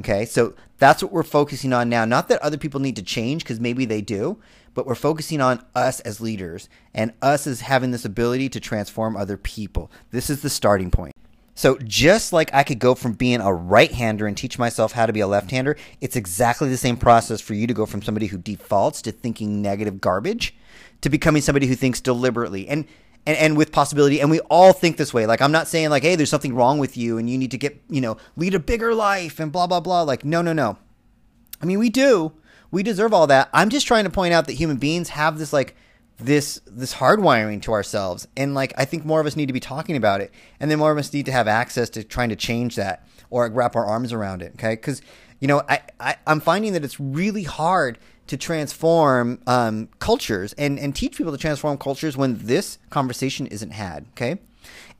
okay? 0.00 0.24
So 0.24 0.54
that's 0.78 1.02
what 1.02 1.12
we're 1.12 1.22
focusing 1.22 1.72
on 1.72 1.88
now. 1.88 2.04
Not 2.04 2.26
that 2.28 2.40
other 2.40 2.56
people 2.56 2.80
need 2.80 2.96
to 2.96 3.02
change 3.02 3.44
because 3.44 3.60
maybe 3.60 3.84
they 3.84 4.00
do 4.00 4.38
but 4.74 4.86
we're 4.86 4.94
focusing 4.94 5.40
on 5.40 5.64
us 5.74 6.00
as 6.00 6.20
leaders 6.20 6.68
and 6.94 7.12
us 7.20 7.46
as 7.46 7.62
having 7.62 7.90
this 7.90 8.04
ability 8.04 8.48
to 8.50 8.60
transform 8.60 9.16
other 9.16 9.36
people. 9.36 9.90
This 10.10 10.30
is 10.30 10.42
the 10.42 10.50
starting 10.50 10.90
point. 10.90 11.14
So 11.54 11.76
just 11.84 12.32
like 12.32 12.52
I 12.54 12.62
could 12.62 12.78
go 12.78 12.94
from 12.94 13.12
being 13.12 13.40
a 13.40 13.52
right-hander 13.52 14.26
and 14.26 14.36
teach 14.36 14.58
myself 14.58 14.92
how 14.92 15.04
to 15.04 15.12
be 15.12 15.20
a 15.20 15.26
left-hander, 15.26 15.76
it's 16.00 16.16
exactly 16.16 16.70
the 16.70 16.78
same 16.78 16.96
process 16.96 17.42
for 17.42 17.52
you 17.52 17.66
to 17.66 17.74
go 17.74 17.84
from 17.84 18.00
somebody 18.00 18.26
who 18.26 18.38
defaults 18.38 19.02
to 19.02 19.12
thinking 19.12 19.60
negative 19.60 20.00
garbage 20.00 20.54
to 21.02 21.10
becoming 21.10 21.42
somebody 21.42 21.66
who 21.66 21.74
thinks 21.74 22.00
deliberately. 22.00 22.68
And 22.68 22.86
and, 23.26 23.36
and 23.36 23.56
with 23.56 23.72
possibility. 23.72 24.20
And 24.20 24.30
we 24.30 24.40
all 24.40 24.72
think 24.72 24.96
this 24.96 25.14
way. 25.14 25.26
Like, 25.26 25.40
I'm 25.40 25.52
not 25.52 25.68
saying, 25.68 25.90
like, 25.90 26.02
hey, 26.02 26.16
there's 26.16 26.30
something 26.30 26.54
wrong 26.54 26.78
with 26.78 26.96
you 26.96 27.18
and 27.18 27.28
you 27.28 27.38
need 27.38 27.50
to 27.52 27.58
get, 27.58 27.80
you 27.88 28.00
know, 28.00 28.16
lead 28.36 28.54
a 28.54 28.58
bigger 28.58 28.94
life 28.94 29.38
and 29.40 29.52
blah, 29.52 29.66
blah, 29.66 29.80
blah. 29.80 30.02
Like, 30.02 30.24
no, 30.24 30.42
no, 30.42 30.52
no. 30.52 30.78
I 31.60 31.66
mean, 31.66 31.78
we 31.78 31.90
do. 31.90 32.32
We 32.70 32.82
deserve 32.82 33.12
all 33.12 33.26
that. 33.26 33.48
I'm 33.52 33.68
just 33.68 33.86
trying 33.86 34.04
to 34.04 34.10
point 34.10 34.32
out 34.32 34.46
that 34.46 34.54
human 34.54 34.76
beings 34.76 35.10
have 35.10 35.38
this, 35.38 35.52
like, 35.52 35.76
this 36.18 36.60
this 36.66 36.94
hardwiring 36.94 37.60
to 37.62 37.72
ourselves 37.72 38.28
and 38.36 38.54
like 38.54 38.72
i 38.76 38.84
think 38.84 39.04
more 39.04 39.20
of 39.20 39.26
us 39.26 39.34
need 39.34 39.46
to 39.46 39.52
be 39.52 39.60
talking 39.60 39.96
about 39.96 40.20
it 40.20 40.30
and 40.60 40.70
then 40.70 40.78
more 40.78 40.92
of 40.92 40.98
us 40.98 41.12
need 41.12 41.26
to 41.26 41.32
have 41.32 41.48
access 41.48 41.90
to 41.90 42.04
trying 42.04 42.28
to 42.28 42.36
change 42.36 42.76
that 42.76 43.06
or 43.30 43.50
wrap 43.50 43.74
our 43.74 43.84
arms 43.84 44.12
around 44.12 44.42
it 44.42 44.52
okay 44.54 44.74
because 44.74 45.02
you 45.40 45.48
know 45.48 45.62
I, 45.68 45.80
I 45.98 46.16
i'm 46.26 46.40
finding 46.40 46.74
that 46.74 46.84
it's 46.84 47.00
really 47.00 47.42
hard 47.42 47.98
to 48.32 48.38
transform 48.38 49.38
um, 49.46 49.90
cultures 49.98 50.54
and, 50.54 50.78
and 50.78 50.96
teach 50.96 51.18
people 51.18 51.32
to 51.32 51.36
transform 51.36 51.76
cultures 51.76 52.16
when 52.16 52.38
this 52.38 52.78
conversation 52.88 53.46
isn't 53.46 53.72
had. 53.72 54.06
Okay. 54.12 54.38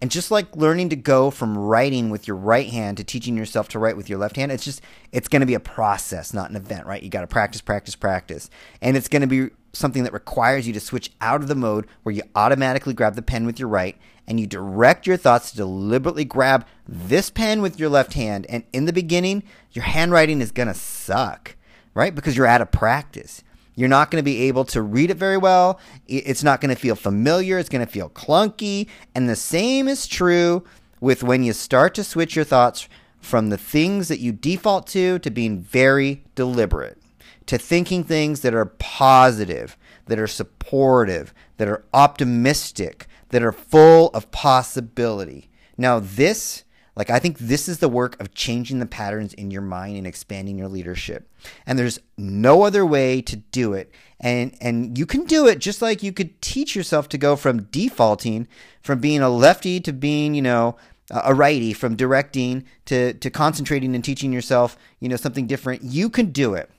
And 0.02 0.10
just 0.10 0.30
like 0.30 0.54
learning 0.54 0.90
to 0.90 0.96
go 0.96 1.30
from 1.30 1.56
writing 1.56 2.10
with 2.10 2.28
your 2.28 2.36
right 2.36 2.68
hand 2.68 2.98
to 2.98 3.04
teaching 3.04 3.34
yourself 3.34 3.68
to 3.68 3.78
write 3.78 3.96
with 3.96 4.10
your 4.10 4.18
left 4.18 4.36
hand, 4.36 4.52
it's 4.52 4.66
just, 4.66 4.82
it's 5.12 5.28
going 5.28 5.40
to 5.40 5.46
be 5.46 5.54
a 5.54 5.60
process, 5.60 6.34
not 6.34 6.50
an 6.50 6.56
event, 6.56 6.84
right? 6.84 7.02
You 7.02 7.08
got 7.08 7.22
to 7.22 7.26
practice, 7.26 7.62
practice, 7.62 7.96
practice. 7.96 8.50
And 8.82 8.98
it's 8.98 9.08
going 9.08 9.22
to 9.22 9.26
be 9.26 9.48
something 9.72 10.04
that 10.04 10.12
requires 10.12 10.66
you 10.66 10.74
to 10.74 10.80
switch 10.80 11.10
out 11.22 11.40
of 11.40 11.48
the 11.48 11.54
mode 11.54 11.86
where 12.02 12.14
you 12.14 12.20
automatically 12.34 12.92
grab 12.92 13.14
the 13.14 13.22
pen 13.22 13.46
with 13.46 13.58
your 13.58 13.68
right 13.70 13.96
and 14.26 14.38
you 14.38 14.46
direct 14.46 15.06
your 15.06 15.16
thoughts 15.16 15.52
to 15.52 15.56
deliberately 15.56 16.26
grab 16.26 16.66
this 16.86 17.30
pen 17.30 17.62
with 17.62 17.80
your 17.80 17.88
left 17.88 18.12
hand. 18.12 18.44
And 18.50 18.64
in 18.74 18.84
the 18.84 18.92
beginning, 18.92 19.42
your 19.70 19.84
handwriting 19.84 20.42
is 20.42 20.52
going 20.52 20.68
to 20.68 20.74
suck 20.74 21.56
right? 21.94 22.14
Because 22.14 22.36
you're 22.36 22.46
out 22.46 22.60
of 22.60 22.70
practice. 22.70 23.42
You're 23.74 23.88
not 23.88 24.10
going 24.10 24.20
to 24.20 24.24
be 24.24 24.42
able 24.42 24.64
to 24.66 24.82
read 24.82 25.10
it 25.10 25.16
very 25.16 25.38
well. 25.38 25.80
It's 26.06 26.44
not 26.44 26.60
going 26.60 26.74
to 26.74 26.80
feel 26.80 26.94
familiar. 26.94 27.58
It's 27.58 27.68
going 27.68 27.84
to 27.84 27.90
feel 27.90 28.10
clunky. 28.10 28.88
And 29.14 29.28
the 29.28 29.36
same 29.36 29.88
is 29.88 30.06
true 30.06 30.64
with 31.00 31.22
when 31.22 31.42
you 31.42 31.52
start 31.52 31.94
to 31.94 32.04
switch 32.04 32.36
your 32.36 32.44
thoughts 32.44 32.88
from 33.18 33.48
the 33.48 33.58
things 33.58 34.08
that 34.08 34.20
you 34.20 34.32
default 34.32 34.86
to 34.88 35.18
to 35.20 35.30
being 35.30 35.60
very 35.60 36.24
deliberate, 36.34 36.98
to 37.46 37.56
thinking 37.56 38.04
things 38.04 38.40
that 38.40 38.54
are 38.54 38.66
positive, 38.66 39.76
that 40.06 40.18
are 40.18 40.26
supportive, 40.26 41.32
that 41.56 41.68
are 41.68 41.84
optimistic, 41.94 43.06
that 43.30 43.42
are 43.42 43.52
full 43.52 44.10
of 44.10 44.30
possibility. 44.32 45.48
Now, 45.78 45.98
this, 45.98 46.64
like, 46.94 47.08
I 47.08 47.18
think 47.18 47.38
this 47.38 47.68
is 47.68 47.78
the 47.78 47.88
work 47.88 48.20
of 48.20 48.34
changing 48.34 48.78
the 48.78 48.86
patterns 48.86 49.32
in 49.34 49.50
your 49.50 49.62
mind 49.62 49.96
and 49.96 50.06
expanding 50.06 50.58
your 50.58 50.68
leadership. 50.68 51.30
And 51.66 51.78
there's 51.78 51.98
no 52.18 52.62
other 52.62 52.84
way 52.84 53.22
to 53.22 53.36
do 53.36 53.72
it. 53.72 53.90
And, 54.20 54.54
and 54.60 54.98
you 54.98 55.06
can 55.06 55.24
do 55.24 55.46
it 55.46 55.58
just 55.58 55.80
like 55.80 56.02
you 56.02 56.12
could 56.12 56.40
teach 56.42 56.76
yourself 56.76 57.08
to 57.10 57.18
go 57.18 57.34
from 57.34 57.64
defaulting, 57.64 58.46
from 58.82 59.00
being 59.00 59.20
a 59.20 59.30
lefty 59.30 59.80
to 59.80 59.92
being, 59.92 60.34
you 60.34 60.42
know, 60.42 60.76
a 61.10 61.34
righty, 61.34 61.72
from 61.72 61.96
directing 61.96 62.64
to, 62.84 63.14
to 63.14 63.30
concentrating 63.30 63.94
and 63.94 64.04
teaching 64.04 64.32
yourself, 64.32 64.76
you 65.00 65.08
know, 65.08 65.16
something 65.16 65.46
different. 65.46 65.82
You 65.82 66.10
can 66.10 66.30
do 66.30 66.54
it. 66.54 66.70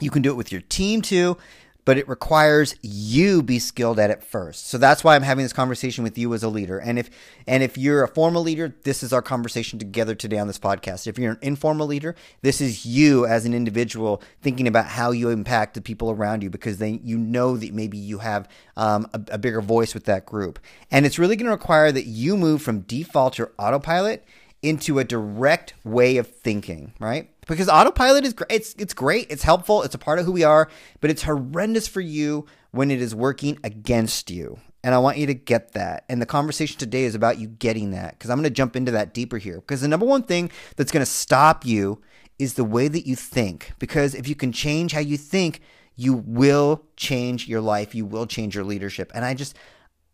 You 0.00 0.10
can 0.10 0.22
do 0.22 0.30
it 0.30 0.36
with 0.36 0.52
your 0.52 0.62
team 0.62 1.02
too 1.02 1.36
but 1.84 1.98
it 1.98 2.08
requires 2.08 2.74
you 2.82 3.42
be 3.42 3.58
skilled 3.58 3.98
at 3.98 4.10
it 4.10 4.22
first. 4.22 4.66
So 4.68 4.78
that's 4.78 5.04
why 5.04 5.14
I'm 5.14 5.22
having 5.22 5.44
this 5.44 5.52
conversation 5.52 6.04
with 6.04 6.16
you 6.16 6.32
as 6.34 6.42
a 6.42 6.48
leader. 6.48 6.78
And 6.78 6.98
if 6.98 7.10
and 7.46 7.62
if 7.62 7.76
you're 7.76 8.02
a 8.02 8.08
formal 8.08 8.42
leader, 8.42 8.74
this 8.84 9.02
is 9.02 9.12
our 9.12 9.22
conversation 9.22 9.78
together 9.78 10.14
today 10.14 10.38
on 10.38 10.46
this 10.46 10.58
podcast. 10.58 11.06
If 11.06 11.18
you're 11.18 11.32
an 11.32 11.38
informal 11.42 11.86
leader, 11.86 12.14
this 12.42 12.60
is 12.60 12.86
you 12.86 13.26
as 13.26 13.44
an 13.44 13.54
individual 13.54 14.22
thinking 14.42 14.66
about 14.66 14.86
how 14.86 15.10
you 15.10 15.28
impact 15.28 15.74
the 15.74 15.80
people 15.80 16.10
around 16.10 16.42
you 16.42 16.50
because 16.50 16.78
then 16.78 17.00
you 17.02 17.18
know 17.18 17.56
that 17.56 17.72
maybe 17.72 17.98
you 17.98 18.18
have 18.18 18.48
um, 18.76 19.06
a, 19.12 19.20
a 19.32 19.38
bigger 19.38 19.60
voice 19.60 19.94
with 19.94 20.04
that 20.04 20.26
group. 20.26 20.58
And 20.90 21.04
it's 21.04 21.18
really 21.18 21.36
going 21.36 21.46
to 21.46 21.52
require 21.52 21.92
that 21.92 22.06
you 22.06 22.36
move 22.36 22.62
from 22.62 22.80
default 22.80 23.38
or 23.38 23.52
autopilot 23.58 24.24
into 24.62 24.98
a 24.98 25.04
direct 25.04 25.74
way 25.84 26.16
of 26.16 26.26
thinking, 26.26 26.94
right? 26.98 27.28
Because 27.46 27.68
autopilot 27.68 28.24
is 28.24 28.32
great. 28.32 28.50
It's 28.50 28.74
it's 28.78 28.94
great. 28.94 29.26
It's 29.30 29.42
helpful. 29.42 29.82
It's 29.82 29.94
a 29.94 29.98
part 29.98 30.18
of 30.18 30.26
who 30.26 30.32
we 30.32 30.44
are, 30.44 30.68
but 31.00 31.10
it's 31.10 31.22
horrendous 31.22 31.88
for 31.88 32.00
you 32.00 32.46
when 32.70 32.90
it 32.90 33.00
is 33.00 33.14
working 33.14 33.58
against 33.62 34.30
you. 34.30 34.58
And 34.82 34.94
I 34.94 34.98
want 34.98 35.16
you 35.16 35.26
to 35.26 35.34
get 35.34 35.72
that. 35.72 36.04
And 36.10 36.20
the 36.20 36.26
conversation 36.26 36.78
today 36.78 37.04
is 37.04 37.14
about 37.14 37.38
you 37.38 37.48
getting 37.48 37.92
that 37.92 38.12
because 38.12 38.28
I'm 38.28 38.36
going 38.36 38.44
to 38.44 38.50
jump 38.50 38.76
into 38.76 38.92
that 38.92 39.14
deeper 39.14 39.38
here. 39.38 39.56
Because 39.56 39.80
the 39.80 39.88
number 39.88 40.04
one 40.04 40.22
thing 40.22 40.50
that's 40.76 40.92
going 40.92 41.04
to 41.04 41.10
stop 41.10 41.64
you 41.64 42.02
is 42.38 42.54
the 42.54 42.64
way 42.64 42.88
that 42.88 43.06
you 43.06 43.16
think. 43.16 43.72
Because 43.78 44.14
if 44.14 44.28
you 44.28 44.34
can 44.34 44.52
change 44.52 44.92
how 44.92 45.00
you 45.00 45.16
think, 45.16 45.60
you 45.96 46.14
will 46.26 46.84
change 46.96 47.48
your 47.48 47.62
life. 47.62 47.94
You 47.94 48.04
will 48.04 48.26
change 48.26 48.54
your 48.54 48.64
leadership. 48.64 49.10
And 49.14 49.24
I 49.24 49.32
just, 49.32 49.56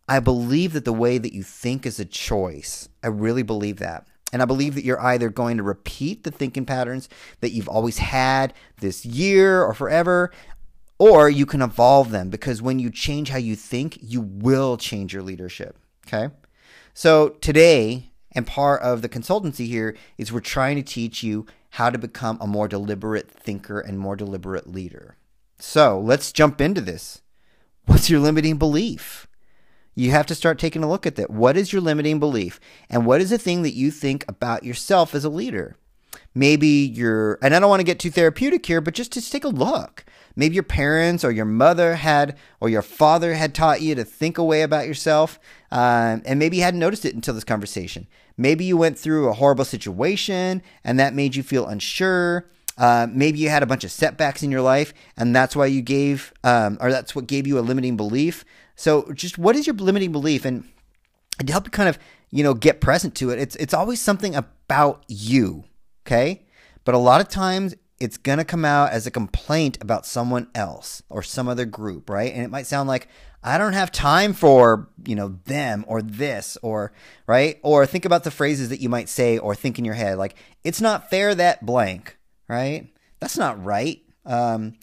I 0.08 0.20
believe 0.20 0.72
that 0.74 0.84
the 0.84 0.92
way 0.92 1.18
that 1.18 1.34
you 1.34 1.42
think 1.42 1.84
is 1.84 1.98
a 1.98 2.04
choice. 2.04 2.88
I 3.02 3.08
really 3.08 3.42
believe 3.42 3.78
that. 3.78 4.06
And 4.32 4.42
I 4.42 4.44
believe 4.44 4.74
that 4.74 4.84
you're 4.84 5.00
either 5.00 5.28
going 5.28 5.56
to 5.56 5.62
repeat 5.62 6.22
the 6.22 6.30
thinking 6.30 6.64
patterns 6.64 7.08
that 7.40 7.50
you've 7.50 7.68
always 7.68 7.98
had 7.98 8.54
this 8.80 9.04
year 9.04 9.62
or 9.62 9.74
forever, 9.74 10.30
or 10.98 11.28
you 11.28 11.46
can 11.46 11.62
evolve 11.62 12.10
them 12.10 12.30
because 12.30 12.62
when 12.62 12.78
you 12.78 12.90
change 12.90 13.30
how 13.30 13.38
you 13.38 13.56
think, 13.56 13.98
you 14.00 14.20
will 14.20 14.76
change 14.76 15.12
your 15.12 15.22
leadership. 15.22 15.76
Okay. 16.06 16.32
So 16.94 17.30
today, 17.40 18.10
and 18.32 18.46
part 18.46 18.82
of 18.82 19.02
the 19.02 19.08
consultancy 19.08 19.66
here 19.66 19.96
is 20.18 20.32
we're 20.32 20.40
trying 20.40 20.76
to 20.76 20.82
teach 20.82 21.22
you 21.22 21.46
how 21.70 21.90
to 21.90 21.98
become 21.98 22.38
a 22.40 22.46
more 22.46 22.68
deliberate 22.68 23.30
thinker 23.30 23.80
and 23.80 23.98
more 23.98 24.16
deliberate 24.16 24.68
leader. 24.68 25.16
So 25.58 26.00
let's 26.00 26.32
jump 26.32 26.60
into 26.60 26.80
this. 26.80 27.22
What's 27.86 28.10
your 28.10 28.20
limiting 28.20 28.56
belief? 28.56 29.26
You 30.00 30.12
have 30.12 30.24
to 30.26 30.34
start 30.34 30.58
taking 30.58 30.82
a 30.82 30.88
look 30.88 31.04
at 31.04 31.16
that. 31.16 31.28
What 31.28 31.58
is 31.58 31.74
your 31.74 31.82
limiting 31.82 32.18
belief? 32.18 32.58
And 32.88 33.04
what 33.04 33.20
is 33.20 33.28
the 33.28 33.36
thing 33.36 33.60
that 33.64 33.74
you 33.74 33.90
think 33.90 34.24
about 34.28 34.64
yourself 34.64 35.14
as 35.14 35.26
a 35.26 35.28
leader? 35.28 35.76
Maybe 36.34 36.68
you're, 36.68 37.38
and 37.42 37.54
I 37.54 37.60
don't 37.60 37.68
want 37.68 37.80
to 37.80 37.84
get 37.84 37.98
too 37.98 38.10
therapeutic 38.10 38.64
here, 38.64 38.80
but 38.80 38.94
just 38.94 39.12
to 39.12 39.20
take 39.20 39.44
a 39.44 39.48
look. 39.48 40.06
Maybe 40.34 40.54
your 40.54 40.62
parents 40.62 41.22
or 41.22 41.30
your 41.30 41.44
mother 41.44 41.96
had, 41.96 42.38
or 42.60 42.70
your 42.70 42.80
father 42.80 43.34
had 43.34 43.54
taught 43.54 43.82
you 43.82 43.94
to 43.94 44.04
think 44.04 44.38
a 44.38 44.44
way 44.44 44.62
about 44.62 44.86
yourself, 44.86 45.38
um, 45.70 46.22
and 46.24 46.38
maybe 46.38 46.56
you 46.56 46.62
hadn't 46.62 46.80
noticed 46.80 47.04
it 47.04 47.14
until 47.14 47.34
this 47.34 47.44
conversation. 47.44 48.06
Maybe 48.38 48.64
you 48.64 48.78
went 48.78 48.98
through 48.98 49.28
a 49.28 49.34
horrible 49.34 49.66
situation 49.66 50.62
and 50.82 50.98
that 50.98 51.12
made 51.12 51.36
you 51.36 51.42
feel 51.42 51.66
unsure. 51.66 52.48
Uh, 52.78 53.06
maybe 53.10 53.38
you 53.38 53.50
had 53.50 53.62
a 53.62 53.66
bunch 53.66 53.84
of 53.84 53.92
setbacks 53.92 54.42
in 54.42 54.50
your 54.50 54.62
life, 54.62 54.94
and 55.18 55.36
that's 55.36 55.54
why 55.54 55.66
you 55.66 55.82
gave, 55.82 56.32
um, 56.42 56.78
or 56.80 56.90
that's 56.90 57.14
what 57.14 57.26
gave 57.26 57.46
you 57.46 57.58
a 57.58 57.60
limiting 57.60 57.98
belief. 57.98 58.46
So, 58.80 59.12
just 59.12 59.36
what 59.36 59.56
is 59.56 59.66
your 59.66 59.76
limiting 59.76 60.10
belief? 60.10 60.46
And 60.46 60.66
to 61.38 61.52
help 61.52 61.66
you 61.66 61.70
kind 61.70 61.90
of, 61.90 61.98
you 62.30 62.42
know, 62.42 62.54
get 62.54 62.80
present 62.80 63.14
to 63.16 63.28
it, 63.28 63.38
it's 63.38 63.54
it's 63.56 63.74
always 63.74 64.00
something 64.00 64.34
about 64.34 65.04
you, 65.06 65.64
okay? 66.06 66.46
But 66.86 66.94
a 66.94 66.98
lot 66.98 67.20
of 67.20 67.28
times 67.28 67.74
it's 67.98 68.16
going 68.16 68.38
to 68.38 68.44
come 68.44 68.64
out 68.64 68.90
as 68.90 69.06
a 69.06 69.10
complaint 69.10 69.76
about 69.82 70.06
someone 70.06 70.48
else 70.54 71.02
or 71.10 71.22
some 71.22 71.46
other 71.46 71.66
group, 71.66 72.08
right? 72.08 72.32
And 72.32 72.42
it 72.42 72.50
might 72.50 72.66
sound 72.66 72.88
like 72.88 73.08
I 73.42 73.58
don't 73.58 73.74
have 73.74 73.92
time 73.92 74.32
for, 74.32 74.88
you 75.06 75.14
know, 75.14 75.36
them 75.44 75.84
or 75.86 76.00
this 76.00 76.56
or, 76.62 76.94
right? 77.26 77.60
Or 77.62 77.84
think 77.84 78.06
about 78.06 78.24
the 78.24 78.30
phrases 78.30 78.70
that 78.70 78.80
you 78.80 78.88
might 78.88 79.10
say 79.10 79.36
or 79.36 79.54
think 79.54 79.78
in 79.78 79.84
your 79.84 79.92
head 79.92 80.16
like 80.16 80.36
it's 80.64 80.80
not 80.80 81.10
fair 81.10 81.34
that 81.34 81.66
blank, 81.66 82.16
right? 82.48 82.88
That's 83.20 83.36
not 83.36 83.62
right. 83.62 84.00
Um, 84.24 84.78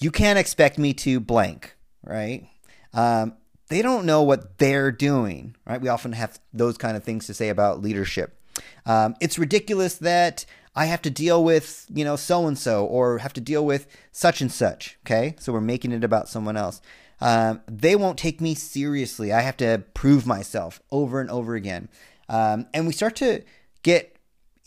you 0.00 0.12
can't 0.12 0.38
expect 0.38 0.78
me 0.78 0.94
to 0.94 1.18
blank, 1.18 1.74
right? 2.04 2.46
Um, 2.92 3.34
they 3.70 3.82
don't 3.82 4.04
know 4.04 4.22
what 4.22 4.58
they're 4.58 4.92
doing, 4.92 5.56
right? 5.64 5.80
We 5.80 5.88
often 5.88 6.12
have 6.12 6.38
those 6.52 6.76
kind 6.76 6.96
of 6.96 7.04
things 7.04 7.26
to 7.26 7.34
say 7.34 7.48
about 7.48 7.80
leadership. 7.80 8.36
Um, 8.84 9.14
it's 9.20 9.38
ridiculous 9.38 9.94
that 9.98 10.44
I 10.74 10.86
have 10.86 11.00
to 11.02 11.10
deal 11.10 11.42
with, 11.42 11.86
you 11.88 12.04
know, 12.04 12.16
so 12.16 12.46
and 12.46 12.58
so 12.58 12.84
or 12.84 13.18
have 13.18 13.32
to 13.34 13.40
deal 13.40 13.64
with 13.64 13.86
such 14.12 14.40
and 14.40 14.50
such. 14.50 14.98
Okay. 15.06 15.36
So 15.38 15.52
we're 15.52 15.60
making 15.60 15.92
it 15.92 16.04
about 16.04 16.28
someone 16.28 16.56
else. 16.56 16.82
Um, 17.20 17.60
they 17.66 17.94
won't 17.94 18.18
take 18.18 18.40
me 18.40 18.54
seriously. 18.54 19.32
I 19.32 19.42
have 19.42 19.56
to 19.58 19.84
prove 19.94 20.26
myself 20.26 20.80
over 20.90 21.20
and 21.20 21.30
over 21.30 21.54
again. 21.54 21.88
Um, 22.28 22.66
and 22.74 22.86
we 22.86 22.92
start 22.92 23.16
to 23.16 23.42
get 23.82 24.16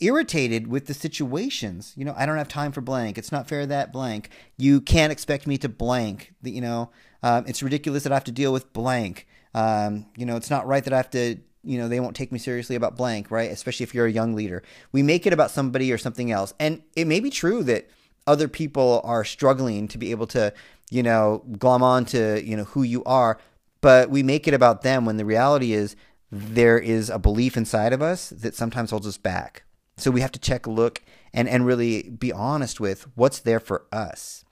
irritated 0.00 0.66
with 0.66 0.86
the 0.86 0.94
situations. 0.94 1.92
You 1.96 2.04
know, 2.04 2.14
I 2.16 2.26
don't 2.26 2.38
have 2.38 2.48
time 2.48 2.72
for 2.72 2.80
blank. 2.80 3.18
It's 3.18 3.32
not 3.32 3.48
fair 3.48 3.66
that 3.66 3.92
blank. 3.92 4.30
You 4.56 4.80
can't 4.80 5.12
expect 5.12 5.46
me 5.46 5.58
to 5.58 5.68
blank. 5.68 6.32
You 6.42 6.60
know, 6.60 6.90
um, 7.24 7.46
it's 7.48 7.62
ridiculous 7.62 8.02
that 8.02 8.12
I 8.12 8.16
have 8.16 8.24
to 8.24 8.32
deal 8.32 8.52
with 8.52 8.70
blank. 8.74 9.26
Um, 9.54 10.04
you 10.14 10.26
know, 10.26 10.36
it's 10.36 10.50
not 10.50 10.66
right 10.66 10.84
that 10.84 10.92
I 10.92 10.98
have 10.98 11.10
to, 11.12 11.38
you 11.62 11.78
know, 11.78 11.88
they 11.88 11.98
won't 11.98 12.14
take 12.14 12.30
me 12.30 12.38
seriously 12.38 12.76
about 12.76 12.98
blank, 12.98 13.30
right? 13.30 13.50
Especially 13.50 13.84
if 13.84 13.94
you're 13.94 14.04
a 14.04 14.12
young 14.12 14.34
leader. 14.34 14.62
We 14.92 15.02
make 15.02 15.26
it 15.26 15.32
about 15.32 15.50
somebody 15.50 15.90
or 15.90 15.96
something 15.96 16.30
else. 16.30 16.52
And 16.60 16.82
it 16.94 17.06
may 17.06 17.20
be 17.20 17.30
true 17.30 17.62
that 17.62 17.88
other 18.26 18.46
people 18.46 19.00
are 19.04 19.24
struggling 19.24 19.88
to 19.88 19.96
be 19.96 20.10
able 20.10 20.26
to, 20.28 20.52
you 20.90 21.02
know, 21.02 21.42
glom 21.58 21.82
on 21.82 22.04
to, 22.06 22.44
you 22.44 22.58
know, 22.58 22.64
who 22.64 22.82
you 22.82 23.02
are, 23.04 23.38
but 23.80 24.10
we 24.10 24.22
make 24.22 24.46
it 24.46 24.52
about 24.52 24.82
them 24.82 25.06
when 25.06 25.16
the 25.16 25.24
reality 25.24 25.72
is 25.72 25.96
there 26.30 26.78
is 26.78 27.08
a 27.08 27.18
belief 27.18 27.56
inside 27.56 27.94
of 27.94 28.02
us 28.02 28.28
that 28.30 28.54
sometimes 28.54 28.90
holds 28.90 29.06
us 29.06 29.16
back. 29.16 29.62
So 29.96 30.10
we 30.10 30.20
have 30.20 30.32
to 30.32 30.38
check, 30.38 30.66
look, 30.66 31.00
and, 31.32 31.48
and 31.48 31.64
really 31.64 32.02
be 32.02 32.32
honest 32.32 32.80
with 32.80 33.06
what's 33.14 33.38
there 33.38 33.60
for 33.60 33.86
us. 33.90 34.44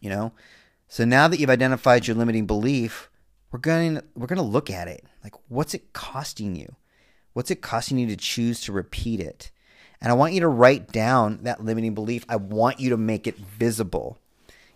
You 0.00 0.10
know, 0.10 0.32
so 0.88 1.04
now 1.04 1.28
that 1.28 1.40
you've 1.40 1.50
identified 1.50 2.06
your 2.06 2.16
limiting 2.16 2.46
belief, 2.46 3.10
we're 3.50 3.58
going 3.58 4.00
we're 4.14 4.26
going 4.26 4.36
to 4.36 4.42
look 4.42 4.70
at 4.70 4.88
it. 4.88 5.04
Like 5.22 5.34
what's 5.48 5.74
it 5.74 5.92
costing 5.92 6.56
you? 6.56 6.76
What's 7.32 7.50
it 7.50 7.62
costing 7.62 7.98
you 7.98 8.06
to 8.08 8.16
choose 8.16 8.60
to 8.62 8.72
repeat 8.72 9.20
it? 9.20 9.50
And 10.00 10.10
I 10.10 10.14
want 10.14 10.34
you 10.34 10.40
to 10.40 10.48
write 10.48 10.92
down 10.92 11.40
that 11.42 11.64
limiting 11.64 11.94
belief. 11.94 12.24
I 12.28 12.36
want 12.36 12.80
you 12.80 12.90
to 12.90 12.96
make 12.96 13.26
it 13.26 13.36
visible. 13.36 14.18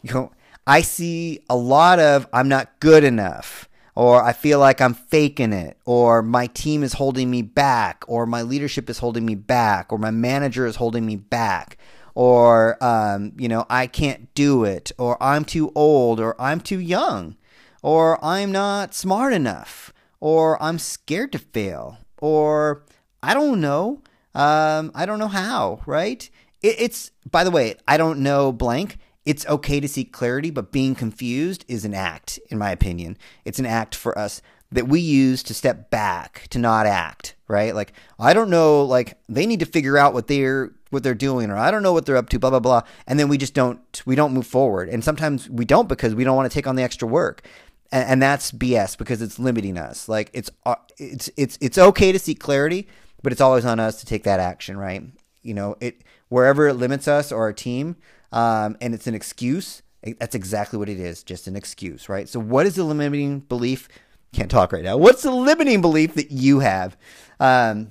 You 0.03 0.15
know, 0.15 0.33
I 0.67 0.81
see 0.81 1.45
a 1.51 1.57
lot 1.57 1.99
of 1.99 2.27
I'm 2.33 2.49
not 2.49 2.81
good 2.81 3.05
enough 3.05 3.69
or 3.95 4.23
I 4.23 4.33
feel 4.33 4.59
like 4.59 4.81
I'm 4.81 4.95
faking 4.95 5.53
it, 5.53 5.77
or 5.85 6.23
my 6.23 6.47
team 6.47 6.83
is 6.83 6.95
holding 6.95 7.31
me 7.31 7.43
back, 7.43 8.03
or 8.07 8.25
my 8.25 8.41
leadership 8.41 8.89
is 8.89 8.99
holding 8.99 9.27
me 9.27 9.35
back, 9.35 9.93
or 9.93 9.99
my 9.99 10.11
manager 10.11 10.65
is 10.65 10.77
holding 10.77 11.05
me 11.05 11.17
back, 11.17 11.77
or 12.15 12.83
um, 12.83 13.33
you 13.39 13.49
know 13.49 13.67
I 13.69 13.87
can't 13.87 14.33
do 14.35 14.65
it, 14.65 14.93
or 14.99 15.23
I'm 15.23 15.45
too 15.45 15.73
old, 15.75 16.21
or 16.21 16.41
I'm 16.41 16.61
too 16.61 16.81
young, 16.81 17.37
or 17.83 18.23
I'm 18.25 18.53
not 18.53 18.95
smart 18.95 19.33
enough, 19.33 19.93
or 20.21 20.63
I'm 20.63 20.79
scared 20.79 21.33
to 21.33 21.39
fail, 21.39 21.99
or 22.21 22.85
I 23.23 23.35
don't 23.35 23.61
know, 23.61 24.03
um, 24.35 24.93
I 24.95 25.07
don't 25.07 25.19
know 25.19 25.29
how, 25.29 25.81
right? 25.87 26.29
It, 26.63 26.77
it's 26.79 27.11
by 27.31 27.45
the 27.45 27.51
way, 27.51 27.77
I 27.87 27.97
don't 27.97 28.21
know 28.21 28.53
blank. 28.53 28.99
It's 29.27 29.47
okay 29.47 29.81
to 29.81 29.89
seek 29.89 30.13
clarity, 30.13 30.51
but 30.51 30.73
being 30.73 30.95
confused 30.95 31.65
is 31.69 31.85
an 31.85 31.95
act, 31.95 32.41
in 32.49 32.59
my 32.59 32.71
opinion. 32.71 33.19
It's 33.45 33.59
an 33.59 33.67
act 33.67 33.95
for 33.95 34.17
us 34.19 34.41
that 34.73 34.89
we 34.89 35.01
use 35.01 35.43
to 35.45 35.55
step 35.55 35.91
back, 35.91 36.47
to 36.51 36.59
not 36.59 36.87
act, 36.87 37.35
right? 37.49 37.75
Like 37.75 37.93
I 38.19 38.33
don't 38.33 38.51
know, 38.51 38.85
like 38.85 39.19
they 39.29 39.47
need 39.47 39.61
to 39.61 39.67
figure 39.67 39.99
out 39.99 40.15
what 40.15 40.27
they're 40.27 40.73
what 40.91 41.03
they're 41.03 41.15
doing 41.15 41.51
or 41.51 41.57
I 41.57 41.71
don't 41.71 41.83
know 41.83 41.93
what 41.93 42.07
they're 42.07 42.17
up 42.17 42.29
to, 42.31 42.39
blah 42.39 42.51
blah 42.51 42.61
blah. 42.61 42.83
And 43.07 43.19
then 43.19 43.29
we 43.29 43.39
just 43.39 43.55
don't 43.55 43.81
we 44.07 44.15
don't 44.15 44.33
move 44.33 44.47
forward. 44.47 44.89
And 44.89 45.03
sometimes 45.03 45.49
we 45.49 45.65
don't 45.65 45.89
because 45.89 46.15
we 46.15 46.25
don't 46.25 46.37
want 46.37 46.51
to 46.51 46.55
take 46.55 46.67
on 46.67 46.77
the 46.77 46.83
extra 46.83 47.09
work. 47.09 47.47
And, 47.93 48.09
and 48.09 48.23
that's 48.23 48.53
BS 48.53 48.97
because 48.97 49.23
it's 49.23 49.39
limiting 49.39 49.79
us. 49.79 50.09
Like 50.09 50.31
it's 50.33 50.51
uh, 50.67 50.77
it's 50.99 51.31
it's 51.37 51.59
it's 51.61 51.79
okay 51.79 52.13
to 52.13 52.19
seek 52.19 52.39
clarity, 52.39 52.87
but 53.23 53.33
it's 53.33 53.41
always 53.41 53.65
on 53.65 53.81
us 53.81 54.01
to 54.01 54.07
take 54.07 54.25
that 54.25 54.41
action, 54.41 54.77
right? 54.77 55.05
you 55.43 55.55
know, 55.55 55.77
it 55.81 56.03
wherever 56.29 56.69
it 56.69 56.75
limits 56.75 57.09
us 57.09 57.33
or 57.33 57.43
our 57.43 57.53
team, 57.53 57.97
um, 58.33 58.77
and 58.81 58.95
it's 58.95 59.07
an 59.07 59.15
excuse. 59.15 59.83
That's 60.19 60.35
exactly 60.35 60.79
what 60.79 60.89
it 60.89 60.99
is, 60.99 61.23
just 61.23 61.47
an 61.47 61.57
excuse, 61.57 62.09
right? 62.09 62.29
So, 62.29 62.41
what 62.41 62.67
is 62.67 62.77
the 62.77 62.85
limiting 62.85 63.41
belief? 63.41 63.89
Can't 64.33 64.51
talk 64.51 64.73
right 64.73 64.85
now. 64.85 64.97
What's 64.97 65.23
the 65.23 65.33
limiting 65.33 65.81
belief 65.81 66.15
that 66.15 66.31
you 66.31 66.61
have? 66.61 66.97
Um, 67.41 67.91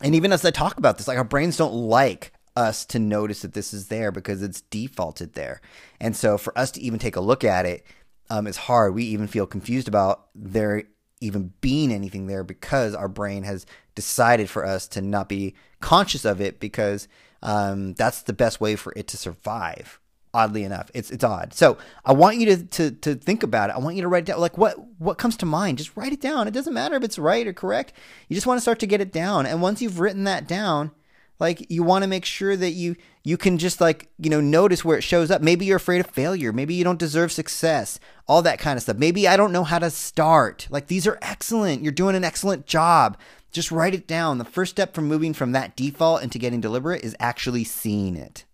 and 0.00 0.14
even 0.14 0.32
as 0.32 0.44
I 0.44 0.50
talk 0.50 0.78
about 0.78 0.98
this, 0.98 1.08
like 1.08 1.18
our 1.18 1.24
brains 1.24 1.56
don't 1.56 1.74
like 1.74 2.32
us 2.56 2.84
to 2.86 2.98
notice 2.98 3.42
that 3.42 3.52
this 3.52 3.72
is 3.72 3.88
there 3.88 4.10
because 4.10 4.42
it's 4.42 4.62
defaulted 4.62 5.34
there. 5.34 5.60
And 6.00 6.16
so 6.16 6.38
for 6.38 6.56
us 6.58 6.70
to 6.72 6.80
even 6.80 6.98
take 6.98 7.16
a 7.16 7.20
look 7.20 7.44
at 7.44 7.66
it, 7.66 7.84
um, 8.28 8.46
hard. 8.56 8.94
We 8.94 9.04
even 9.04 9.26
feel 9.26 9.46
confused 9.46 9.88
about 9.88 10.28
there 10.34 10.84
even 11.20 11.52
being 11.60 11.92
anything 11.92 12.26
there 12.26 12.44
because 12.44 12.94
our 12.94 13.08
brain 13.08 13.42
has 13.42 13.66
decided 13.94 14.48
for 14.48 14.64
us 14.64 14.88
to 14.88 15.02
not 15.02 15.28
be 15.28 15.54
conscious 15.80 16.24
of 16.24 16.40
it 16.40 16.60
because 16.60 17.08
um, 17.42 17.94
that's 17.94 18.22
the 18.22 18.32
best 18.32 18.60
way 18.60 18.76
for 18.76 18.92
it 18.96 19.06
to 19.08 19.16
survive. 19.16 19.99
Oddly 20.32 20.62
enough, 20.62 20.90
it's 20.94 21.10
it's 21.10 21.24
odd. 21.24 21.52
So 21.54 21.76
I 22.04 22.12
want 22.12 22.36
you 22.36 22.46
to, 22.54 22.64
to 22.64 22.90
to 22.92 23.14
think 23.16 23.42
about 23.42 23.70
it. 23.70 23.76
I 23.76 23.78
want 23.80 23.96
you 23.96 24.02
to 24.02 24.08
write 24.08 24.24
it 24.24 24.26
down 24.26 24.40
like 24.40 24.56
what 24.56 24.76
what 24.98 25.18
comes 25.18 25.36
to 25.38 25.46
mind. 25.46 25.78
Just 25.78 25.96
write 25.96 26.12
it 26.12 26.20
down. 26.20 26.46
It 26.46 26.52
doesn't 26.52 26.72
matter 26.72 26.94
if 26.94 27.02
it's 27.02 27.18
right 27.18 27.46
or 27.46 27.52
correct. 27.52 27.92
You 28.28 28.34
just 28.34 28.46
want 28.46 28.58
to 28.58 28.62
start 28.62 28.78
to 28.80 28.86
get 28.86 29.00
it 29.00 29.12
down. 29.12 29.44
And 29.44 29.60
once 29.60 29.82
you've 29.82 29.98
written 29.98 30.24
that 30.24 30.46
down, 30.46 30.92
like 31.40 31.68
you 31.70 31.82
want 31.82 32.04
to 32.04 32.08
make 32.08 32.24
sure 32.24 32.54
that 32.54 32.72
you 32.72 32.94
you 33.24 33.36
can 33.36 33.58
just 33.58 33.80
like 33.80 34.08
you 34.18 34.30
know 34.30 34.40
notice 34.40 34.84
where 34.84 34.98
it 34.98 35.02
shows 35.02 35.30
up 35.30 35.42
maybe 35.42 35.64
you're 35.64 35.78
afraid 35.78 35.98
of 35.98 36.06
failure 36.06 36.52
maybe 36.52 36.74
you 36.74 36.84
don't 36.84 36.98
deserve 36.98 37.32
success 37.32 37.98
all 38.28 38.42
that 38.42 38.58
kind 38.58 38.76
of 38.76 38.82
stuff 38.82 38.96
maybe 38.96 39.26
i 39.26 39.36
don't 39.36 39.52
know 39.52 39.64
how 39.64 39.78
to 39.78 39.90
start 39.90 40.68
like 40.70 40.86
these 40.86 41.06
are 41.06 41.18
excellent 41.22 41.82
you're 41.82 41.90
doing 41.90 42.14
an 42.14 42.24
excellent 42.24 42.66
job 42.66 43.16
just 43.50 43.72
write 43.72 43.94
it 43.94 44.06
down 44.06 44.38
the 44.38 44.44
first 44.44 44.70
step 44.70 44.94
from 44.94 45.08
moving 45.08 45.32
from 45.32 45.52
that 45.52 45.74
default 45.74 46.22
into 46.22 46.38
getting 46.38 46.60
deliberate 46.60 47.02
is 47.02 47.16
actually 47.18 47.64
seeing 47.64 48.14
it 48.14 48.44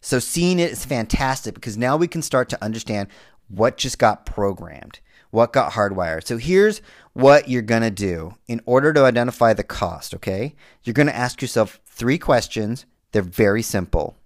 so 0.00 0.18
seeing 0.18 0.58
it 0.58 0.72
is 0.72 0.84
fantastic 0.84 1.54
because 1.54 1.76
now 1.76 1.96
we 1.96 2.08
can 2.08 2.22
start 2.22 2.48
to 2.50 2.64
understand 2.64 3.08
what 3.48 3.76
just 3.76 3.98
got 3.98 4.26
programmed 4.26 5.00
what 5.30 5.52
got 5.52 5.72
hardwired. 5.72 6.26
So 6.26 6.38
here's 6.38 6.80
what 7.12 7.48
you're 7.48 7.62
going 7.62 7.82
to 7.82 7.90
do 7.90 8.34
in 8.48 8.60
order 8.64 8.92
to 8.92 9.04
identify 9.04 9.52
the 9.52 9.64
cost, 9.64 10.14
okay? 10.14 10.54
You're 10.82 10.94
going 10.94 11.08
to 11.08 11.16
ask 11.16 11.42
yourself 11.42 11.78
three 11.84 12.18
questions. 12.18 12.86
They're 13.12 13.22
very 13.22 13.62
simple. 13.62 14.16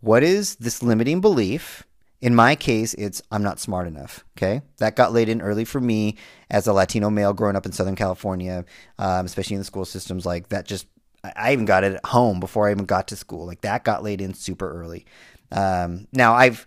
What 0.00 0.22
is 0.22 0.56
this 0.56 0.82
limiting 0.82 1.20
belief? 1.20 1.84
In 2.20 2.34
my 2.34 2.54
case, 2.54 2.94
it's 2.94 3.22
I'm 3.30 3.42
not 3.42 3.60
smart 3.60 3.86
enough. 3.86 4.24
Okay. 4.36 4.62
That 4.78 4.96
got 4.96 5.12
laid 5.12 5.28
in 5.28 5.42
early 5.42 5.64
for 5.64 5.80
me 5.80 6.16
as 6.50 6.66
a 6.66 6.72
Latino 6.72 7.10
male 7.10 7.32
growing 7.32 7.56
up 7.56 7.66
in 7.66 7.72
Southern 7.72 7.96
California, 7.96 8.64
um, 8.98 9.26
especially 9.26 9.54
in 9.54 9.60
the 9.60 9.66
school 9.66 9.84
systems. 9.84 10.24
Like 10.24 10.48
that 10.48 10.66
just, 10.66 10.86
I 11.24 11.52
even 11.52 11.64
got 11.64 11.84
it 11.84 11.94
at 11.94 12.06
home 12.06 12.40
before 12.40 12.68
I 12.68 12.70
even 12.70 12.84
got 12.84 13.08
to 13.08 13.16
school. 13.16 13.46
Like 13.46 13.62
that 13.62 13.84
got 13.84 14.02
laid 14.02 14.20
in 14.20 14.34
super 14.34 14.70
early. 14.70 15.06
Um, 15.50 16.06
now 16.12 16.34
I've, 16.34 16.66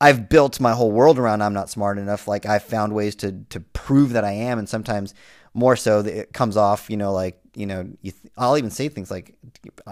I've 0.00 0.28
built 0.28 0.60
my 0.60 0.72
whole 0.72 0.90
world 0.92 1.18
around 1.18 1.42
I'm 1.42 1.54
not 1.54 1.70
smart 1.70 1.98
enough. 1.98 2.28
Like 2.28 2.46
I've 2.46 2.62
found 2.62 2.94
ways 2.94 3.16
to 3.16 3.32
to 3.50 3.60
prove 3.60 4.12
that 4.12 4.24
I 4.24 4.32
am, 4.32 4.58
and 4.58 4.68
sometimes 4.68 5.14
more 5.54 5.76
so 5.76 6.00
it 6.00 6.32
comes 6.32 6.56
off, 6.56 6.88
you 6.88 6.96
know, 6.96 7.12
like 7.12 7.40
you 7.54 7.66
know, 7.66 7.82
you 8.00 8.12
th- 8.12 8.32
I'll 8.36 8.56
even 8.56 8.70
say 8.70 8.88
things 8.88 9.10
like, 9.10 9.34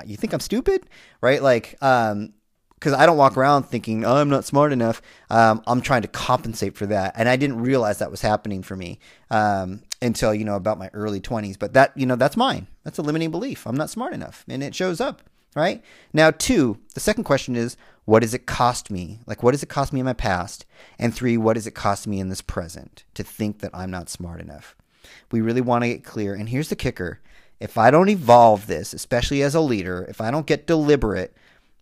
"You 0.04 0.16
think 0.16 0.32
I'm 0.32 0.40
stupid?" 0.40 0.88
Right? 1.20 1.42
Like, 1.42 1.76
um, 1.82 2.34
because 2.74 2.92
I 2.92 3.06
don't 3.06 3.16
walk 3.16 3.36
around 3.36 3.64
thinking, 3.64 4.04
"Oh, 4.04 4.16
I'm 4.16 4.28
not 4.28 4.44
smart 4.44 4.72
enough." 4.72 5.02
Um, 5.30 5.62
I'm 5.66 5.80
trying 5.80 6.02
to 6.02 6.08
compensate 6.08 6.76
for 6.76 6.86
that, 6.86 7.14
and 7.16 7.28
I 7.28 7.34
didn't 7.36 7.60
realize 7.60 7.98
that 7.98 8.10
was 8.10 8.20
happening 8.20 8.62
for 8.62 8.76
me 8.76 9.00
um, 9.30 9.82
until 10.00 10.32
you 10.32 10.44
know 10.44 10.54
about 10.56 10.78
my 10.78 10.90
early 10.92 11.20
20s. 11.20 11.58
But 11.58 11.72
that 11.72 11.92
you 11.96 12.06
know, 12.06 12.16
that's 12.16 12.36
mine. 12.36 12.68
That's 12.86 12.98
a 12.98 13.02
limiting 13.02 13.32
belief. 13.32 13.66
I'm 13.66 13.76
not 13.76 13.90
smart 13.90 14.14
enough, 14.14 14.44
and 14.48 14.62
it 14.62 14.74
shows 14.74 15.00
up 15.00 15.20
right? 15.56 15.82
Now, 16.12 16.30
two, 16.30 16.78
the 16.94 17.00
second 17.00 17.24
question 17.24 17.56
is, 17.56 17.76
what 18.04 18.20
does 18.20 18.34
it 18.34 18.46
cost 18.46 18.90
me? 18.90 19.18
Like, 19.26 19.42
what 19.42 19.52
does 19.52 19.62
it 19.62 19.70
cost 19.70 19.92
me 19.92 19.98
in 19.98 20.06
my 20.06 20.12
past? 20.12 20.66
And 20.98 21.12
three, 21.12 21.36
what 21.36 21.54
does 21.54 21.66
it 21.66 21.74
cost 21.74 22.06
me 22.06 22.20
in 22.20 22.28
this 22.28 22.42
present 22.42 23.04
to 23.14 23.24
think 23.24 23.60
that 23.60 23.74
I'm 23.74 23.90
not 23.90 24.10
smart 24.10 24.40
enough? 24.40 24.76
We 25.32 25.40
really 25.40 25.62
want 25.62 25.82
to 25.82 25.88
get 25.88 26.04
clear. 26.04 26.34
And 26.34 26.48
here's 26.48 26.68
the 26.68 26.76
kicker 26.76 27.20
if 27.58 27.78
I 27.78 27.90
don't 27.90 28.10
evolve 28.10 28.66
this, 28.66 28.92
especially 28.92 29.42
as 29.42 29.54
a 29.54 29.60
leader, 29.60 30.04
if 30.10 30.20
I 30.20 30.30
don't 30.30 30.46
get 30.46 30.66
deliberate, 30.66 31.34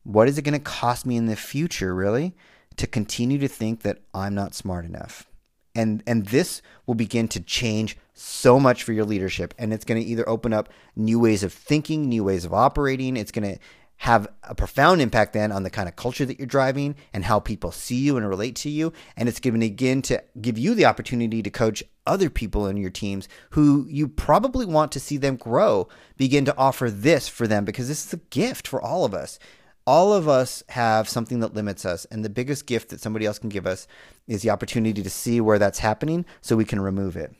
what 0.05 0.29
is 0.29 0.38
it 0.38 0.43
going 0.43 0.55
to 0.55 0.61
cost 0.61 1.05
me 1.05 1.17
in 1.17 1.27
the 1.27 1.35
future, 1.35 1.93
really, 1.95 2.33
to 2.77 2.87
continue 2.87 3.38
to 3.38 3.49
think 3.49 3.83
that 3.83 3.99
I'm 4.14 4.37
not 4.37 4.55
smart 4.55 4.85
enough? 4.85 5.27
And 5.75 6.03
and 6.07 6.27
this 6.27 6.63
will 6.87 6.95
begin 6.95 7.29
to 7.29 7.41
change 7.41 7.97
so 8.15 8.61
much 8.61 8.83
for 8.83 8.93
your 8.93 9.05
leadership. 9.05 9.55
And 9.59 9.73
it's 9.73 9.85
going 9.85 10.01
to 10.01 10.07
either 10.07 10.29
open 10.29 10.53
up 10.53 10.69
new 10.97 11.19
ways 11.19 11.43
of 11.43 11.53
thinking 11.53 12.09
new 12.09 12.25
ways 12.25 12.45
of 12.45 12.55
operating. 12.55 13.17
It's 13.17 13.33
going 13.33 13.55
to 13.55 13.61
have 13.99 14.29
a 14.43 14.55
profound 14.55 15.01
impact 15.01 15.33
then 15.33 15.53
on 15.53 15.63
the 15.63 15.71
kind 15.71 15.89
of 15.89 15.97
culture 15.97 16.27
that 16.27 16.39
you're 16.39 16.47
driving 16.47 16.95
and 17.13 17.25
how 17.25 17.41
people 17.41 17.73
see 17.73 17.97
you 17.97 18.17
and 18.17 18.29
relate 18.29 18.57
to 18.57 18.69
you. 18.69 18.93
And 19.17 19.29
it's 19.29 19.41
going 19.41 19.55
to 19.55 19.61
begin 19.61 20.03
to 20.03 20.23
give 20.41 20.59
you 20.59 20.75
the 20.75 20.85
opportunity 20.85 21.43
to 21.43 21.51
coach 21.51 21.83
other 22.07 22.29
people 22.29 22.67
in 22.67 22.77
your 22.77 22.91
teams 22.91 23.29
who 23.51 23.87
you 23.89 24.09
probably 24.09 24.67
want 24.67 24.93
to 24.93 25.01
see 25.01 25.17
them 25.17 25.37
grow 25.37 25.89
begin 26.17 26.45
to 26.45 26.57
offer 26.57 26.91
this 26.91 27.29
for 27.29 27.47
them 27.47 27.65
because 27.65 27.89
this 27.89 28.07
is 28.07 28.13
a 28.13 28.19
gift 28.31 28.69
for 28.69 28.83
all 28.83 29.05
of 29.05 29.15
us 29.15 29.39
all 29.87 30.12
of 30.12 30.29
us 30.29 30.62
have 30.70 31.09
something 31.09 31.40
that 31.40 31.55
limits 31.55 31.85
us. 31.85 32.05
And 32.07 32.25
the 32.25 32.31
biggest 32.31 32.66
gift 32.66 32.90
that 32.90 33.01
somebody 33.01 33.27
else 33.27 33.38
can 33.38 33.51
give 33.51 33.66
us 33.66 33.87
is 34.27 34.42
the 34.42 34.51
opportunity 34.51 35.03
to 35.03 35.11
see 35.11 35.40
where 35.40 35.59
that's 35.59 35.79
happening 35.79 36.25
so 36.40 36.57
we 36.57 36.64
can 36.64 36.81
remove 36.81 37.16
it. 37.16 37.35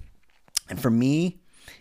And 0.69 0.81
for 0.81 0.91
me, 0.91 1.39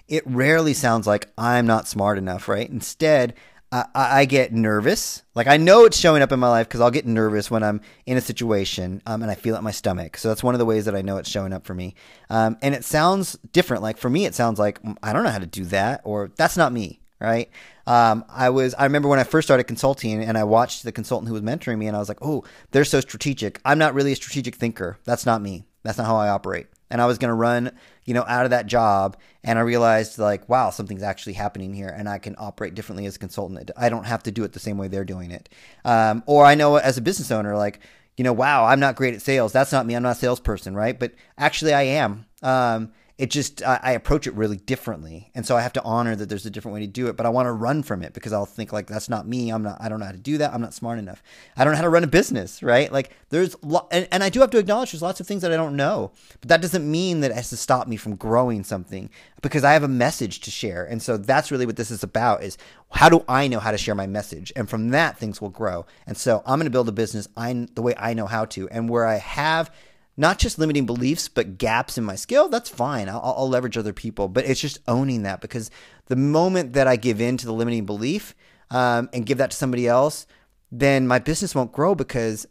it 0.07 0.23
rarely 0.25 0.73
sounds 0.73 1.07
like 1.07 1.29
I'm 1.37 1.65
not 1.65 1.87
smart 1.87 2.17
enough, 2.17 2.47
right? 2.47 2.69
Instead, 2.69 3.33
I, 3.71 3.85
I 3.95 4.25
get 4.25 4.53
nervous. 4.53 5.23
Like 5.35 5.47
I 5.47 5.57
know 5.57 5.85
it's 5.85 5.97
showing 5.97 6.21
up 6.21 6.31
in 6.31 6.39
my 6.39 6.49
life 6.49 6.67
because 6.67 6.79
I'll 6.79 6.91
get 6.91 7.05
nervous 7.05 7.49
when 7.49 7.63
I'm 7.63 7.81
in 8.05 8.17
a 8.17 8.21
situation 8.21 9.01
um, 9.05 9.21
and 9.21 9.31
I 9.31 9.35
feel 9.35 9.55
it 9.55 9.59
in 9.59 9.63
my 9.63 9.71
stomach. 9.71 10.17
So 10.17 10.27
that's 10.27 10.43
one 10.43 10.53
of 10.53 10.59
the 10.59 10.65
ways 10.65 10.85
that 10.85 10.95
I 10.95 11.01
know 11.01 11.17
it's 11.17 11.29
showing 11.29 11.53
up 11.53 11.65
for 11.65 11.73
me. 11.73 11.95
Um, 12.29 12.57
and 12.61 12.75
it 12.75 12.85
sounds 12.85 13.37
different. 13.51 13.83
Like 13.83 13.97
for 13.97 14.09
me, 14.09 14.25
it 14.25 14.35
sounds 14.35 14.59
like 14.59 14.81
mm, 14.83 14.95
I 15.01 15.11
don't 15.11 15.23
know 15.23 15.31
how 15.31 15.39
to 15.39 15.45
do 15.45 15.65
that, 15.65 16.01
or 16.03 16.31
that's 16.37 16.55
not 16.55 16.71
me 16.71 17.01
right? 17.23 17.49
Um, 17.85 18.23
I 18.29 18.49
was 18.49 18.73
I 18.75 18.85
remember 18.85 19.09
when 19.09 19.19
I 19.19 19.23
first 19.23 19.47
started 19.47 19.65
consulting 19.65 20.23
and 20.23 20.37
I 20.37 20.43
watched 20.43 20.83
the 20.83 20.91
consultant 20.91 21.27
who 21.27 21.33
was 21.33 21.41
mentoring 21.41 21.77
me 21.77 21.87
and 21.87 21.95
I 21.95 21.99
was 21.99 22.07
like, 22.09 22.19
"Oh, 22.21 22.43
they're 22.71 22.85
so 22.85 22.99
strategic. 23.01 23.59
I'm 23.65 23.77
not 23.77 23.93
really 23.93 24.13
a 24.13 24.15
strategic 24.15 24.55
thinker. 24.55 24.97
That's 25.03 25.25
not 25.25 25.41
me. 25.41 25.65
That's 25.83 25.97
not 25.97 26.07
how 26.07 26.15
I 26.15 26.29
operate." 26.29 26.67
And 26.89 27.01
I 27.01 27.07
was 27.07 27.17
going 27.17 27.29
to 27.29 27.35
run, 27.35 27.71
you 28.05 28.13
know, 28.13 28.23
out 28.27 28.45
of 28.45 28.51
that 28.51 28.67
job 28.67 29.17
and 29.43 29.57
I 29.59 29.63
realized 29.63 30.17
like, 30.19 30.47
"Wow, 30.47 30.69
something's 30.69 31.03
actually 31.03 31.33
happening 31.33 31.73
here 31.73 31.89
and 31.89 32.07
I 32.07 32.19
can 32.19 32.35
operate 32.37 32.75
differently 32.75 33.05
as 33.05 33.15
a 33.17 33.19
consultant. 33.19 33.71
I 33.75 33.89
don't 33.89 34.05
have 34.05 34.23
to 34.23 34.31
do 34.31 34.43
it 34.43 34.53
the 34.53 34.59
same 34.59 34.77
way 34.77 34.87
they're 34.87 35.03
doing 35.03 35.31
it." 35.31 35.49
Um, 35.83 36.23
or 36.25 36.45
I 36.45 36.55
know 36.55 36.77
as 36.77 36.97
a 36.97 37.01
business 37.01 37.31
owner 37.31 37.57
like, 37.57 37.79
you 38.15 38.23
know, 38.23 38.33
wow, 38.33 38.65
I'm 38.65 38.79
not 38.79 38.95
great 38.95 39.15
at 39.15 39.21
sales. 39.21 39.51
That's 39.51 39.71
not 39.71 39.85
me. 39.85 39.95
I'm 39.95 40.03
not 40.03 40.17
a 40.17 40.19
salesperson, 40.19 40.75
right? 40.75 40.97
But 40.97 41.13
actually 41.37 41.73
I 41.73 41.83
am. 41.83 42.25
Um, 42.43 42.91
it 43.17 43.29
just 43.29 43.61
I, 43.61 43.79
I, 43.83 43.91
approach 43.91 44.25
it 44.25 44.33
really 44.33 44.57
differently. 44.57 45.29
And 45.35 45.45
so 45.45 45.55
i 45.55 45.61
have 45.61 45.73
to 45.73 45.83
honor 45.83 46.15
that 46.15 46.29
there's 46.29 46.45
a 46.45 46.49
different 46.49 46.73
way 46.73 46.81
to 46.81 46.87
do 46.87 47.07
it 47.07 47.15
but 47.15 47.25
i 47.25 47.29
want 47.29 47.45
to 47.45 47.51
run 47.51 47.83
from 47.83 48.01
it 48.01 48.13
because 48.13 48.33
i'll 48.33 48.45
think 48.45 48.73
like 48.73 48.87
that's 48.87 49.09
not 49.09 49.27
me. 49.27 49.51
I'm 49.51 49.63
not 49.63 49.77
i 49.79 49.87
don't 49.87 49.99
know 49.99 50.05
how 50.05 50.11
to 50.11 50.17
do 50.17 50.37
that. 50.39 50.53
I'm 50.53 50.61
not 50.61 50.73
smart 50.73 50.99
enough. 50.99 51.21
I 51.55 51.63
don't 51.63 51.73
know 51.73 51.77
how 51.77 51.83
to 51.83 51.89
run 51.89 52.03
a 52.03 52.07
business 52.07 52.63
right? 52.63 52.91
Like 52.91 53.15
there's 53.29 53.55
lo- 53.63 53.87
and, 53.91 54.07
and 54.11 54.23
i 54.23 54.29
do 54.29 54.39
have 54.39 54.49
to 54.51 54.57
acknowledge 54.57 54.91
there's 54.91 55.01
lots 55.01 55.19
of 55.19 55.27
things 55.27 55.41
that 55.43 55.51
i 55.51 55.55
don't 55.55 55.75
know 55.75 56.11
but 56.39 56.49
that 56.49 56.61
doesn't 56.61 56.89
mean 56.89 57.21
that 57.21 57.31
it 57.31 57.35
has 57.35 57.49
to 57.49 57.57
stop 57.57 57.87
me 57.87 57.97
from 57.97 58.15
growing 58.15 58.63
something 58.63 59.09
because 59.41 59.63
i 59.63 59.73
have 59.73 59.83
a 59.83 59.87
message 59.87 60.39
to 60.41 60.51
share. 60.51 60.83
And 60.85 61.01
so 61.01 61.17
that's 61.17 61.51
really 61.51 61.65
what 61.65 61.75
this 61.75 61.91
is 61.91 62.03
about 62.03 62.43
is 62.43 62.57
how 62.91 63.09
do 63.09 63.23
i 63.27 63.47
know 63.47 63.59
how 63.59 63.71
to 63.71 63.77
share 63.77 63.95
my 63.95 64.07
message? 64.07 64.51
And 64.55 64.69
from 64.69 64.89
that 64.89 65.17
things 65.17 65.39
will 65.39 65.49
grow. 65.49 65.85
And 66.07 66.17
so 66.17 66.41
i'm 66.45 66.57
going 66.57 66.65
to 66.65 66.71
build 66.71 66.89
a 66.89 66.93
business 66.93 67.27
i 67.37 67.67
the 67.75 67.81
way 67.83 67.93
i 67.97 68.13
know 68.13 68.25
how 68.25 68.45
to. 68.45 68.67
And 68.69 68.89
where 68.89 69.05
i 69.05 69.17
have 69.17 69.71
not 70.15 70.37
just 70.37 70.59
limiting 70.59 70.85
beliefs, 70.85 71.27
but 71.27 71.57
gaps 71.57 71.97
in 71.97 72.03
my 72.03 72.15
skill, 72.15 72.47
that's 72.49 72.69
fine. 72.69 73.09
I'll, 73.09 73.21
I'll, 73.37 73.49
leverage 73.49 73.77
other 73.77 73.93
people. 73.93 74.27
But 74.27 74.45
it's 74.45 74.61
just 74.61 74.79
owning 74.87 75.23
that 75.23 75.41
because 75.41 75.71
the 76.05 76.15
moment 76.15 76.73
that 76.73 76.87
I 76.87 76.95
give 76.95 77.19
in 77.19 77.37
to 77.37 77.45
the 77.45 77.53
limiting 77.53 77.85
belief 77.85 78.35
um, 78.69 79.09
and 79.11 79.25
give 79.25 79.39
that 79.39 79.51
to 79.51 79.57
somebody 79.57 79.87
else, 79.87 80.27
then 80.71 81.07
my 81.07 81.19
business 81.19 81.55
won't 81.55 81.71
grow 81.71 81.95
because 81.95 82.47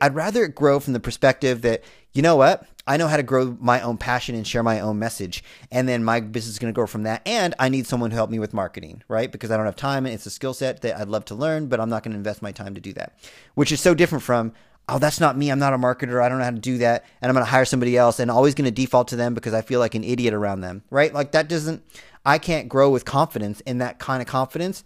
I'd 0.00 0.14
rather 0.14 0.44
it 0.44 0.54
grow 0.54 0.80
from 0.80 0.92
the 0.92 1.00
perspective 1.00 1.62
that, 1.62 1.82
you 2.12 2.22
know 2.22 2.36
what? 2.36 2.66
I 2.86 2.96
know 2.96 3.08
how 3.08 3.16
to 3.16 3.22
grow 3.22 3.56
my 3.60 3.80
own 3.80 3.96
passion 3.96 4.34
and 4.34 4.46
share 4.46 4.62
my 4.62 4.80
own 4.80 4.98
message. 4.98 5.44
And 5.70 5.88
then 5.88 6.02
my 6.02 6.20
business 6.20 6.54
is 6.54 6.58
going 6.58 6.72
to 6.72 6.74
grow 6.74 6.86
from 6.86 7.04
that. 7.04 7.22
And 7.26 7.54
I 7.58 7.68
need 7.68 7.86
someone 7.86 8.10
to 8.10 8.16
help 8.16 8.30
me 8.30 8.38
with 8.38 8.54
marketing, 8.54 9.02
right? 9.08 9.30
Because 9.30 9.50
I 9.50 9.56
don't 9.56 9.66
have 9.66 9.76
time 9.76 10.06
and 10.06 10.14
it's 10.14 10.26
a 10.26 10.30
skill 10.30 10.54
set 10.54 10.80
that 10.82 10.98
I'd 10.98 11.08
love 11.08 11.24
to 11.26 11.34
learn, 11.34 11.66
but 11.66 11.78
I'm 11.78 11.88
not 11.88 12.02
going 12.02 12.12
to 12.12 12.18
invest 12.18 12.42
my 12.42 12.52
time 12.52 12.74
to 12.74 12.80
do 12.80 12.92
that, 12.94 13.16
which 13.54 13.70
is 13.70 13.80
so 13.80 13.94
different 13.94 14.24
from 14.24 14.52
oh, 14.88 14.98
that's 14.98 15.20
not 15.20 15.36
me. 15.36 15.50
I'm 15.50 15.58
not 15.58 15.72
a 15.72 15.78
marketer. 15.78 16.22
I 16.22 16.28
don't 16.28 16.38
know 16.38 16.44
how 16.44 16.50
to 16.50 16.58
do 16.58 16.78
that. 16.78 17.04
And 17.20 17.28
I'm 17.28 17.34
going 17.34 17.44
to 17.44 17.50
hire 17.50 17.64
somebody 17.64 17.96
else 17.96 18.18
and 18.18 18.30
always 18.30 18.54
going 18.54 18.64
to 18.64 18.70
default 18.70 19.08
to 19.08 19.16
them 19.16 19.34
because 19.34 19.54
I 19.54 19.62
feel 19.62 19.80
like 19.80 19.94
an 19.94 20.04
idiot 20.04 20.34
around 20.34 20.60
them, 20.60 20.82
right? 20.90 21.12
Like 21.12 21.32
that 21.32 21.48
doesn't, 21.48 21.82
I 22.24 22.38
can't 22.38 22.68
grow 22.68 22.90
with 22.90 23.04
confidence 23.04 23.60
in 23.60 23.78
that 23.78 23.98
kind 23.98 24.20
of 24.20 24.28
confidence. 24.28 24.84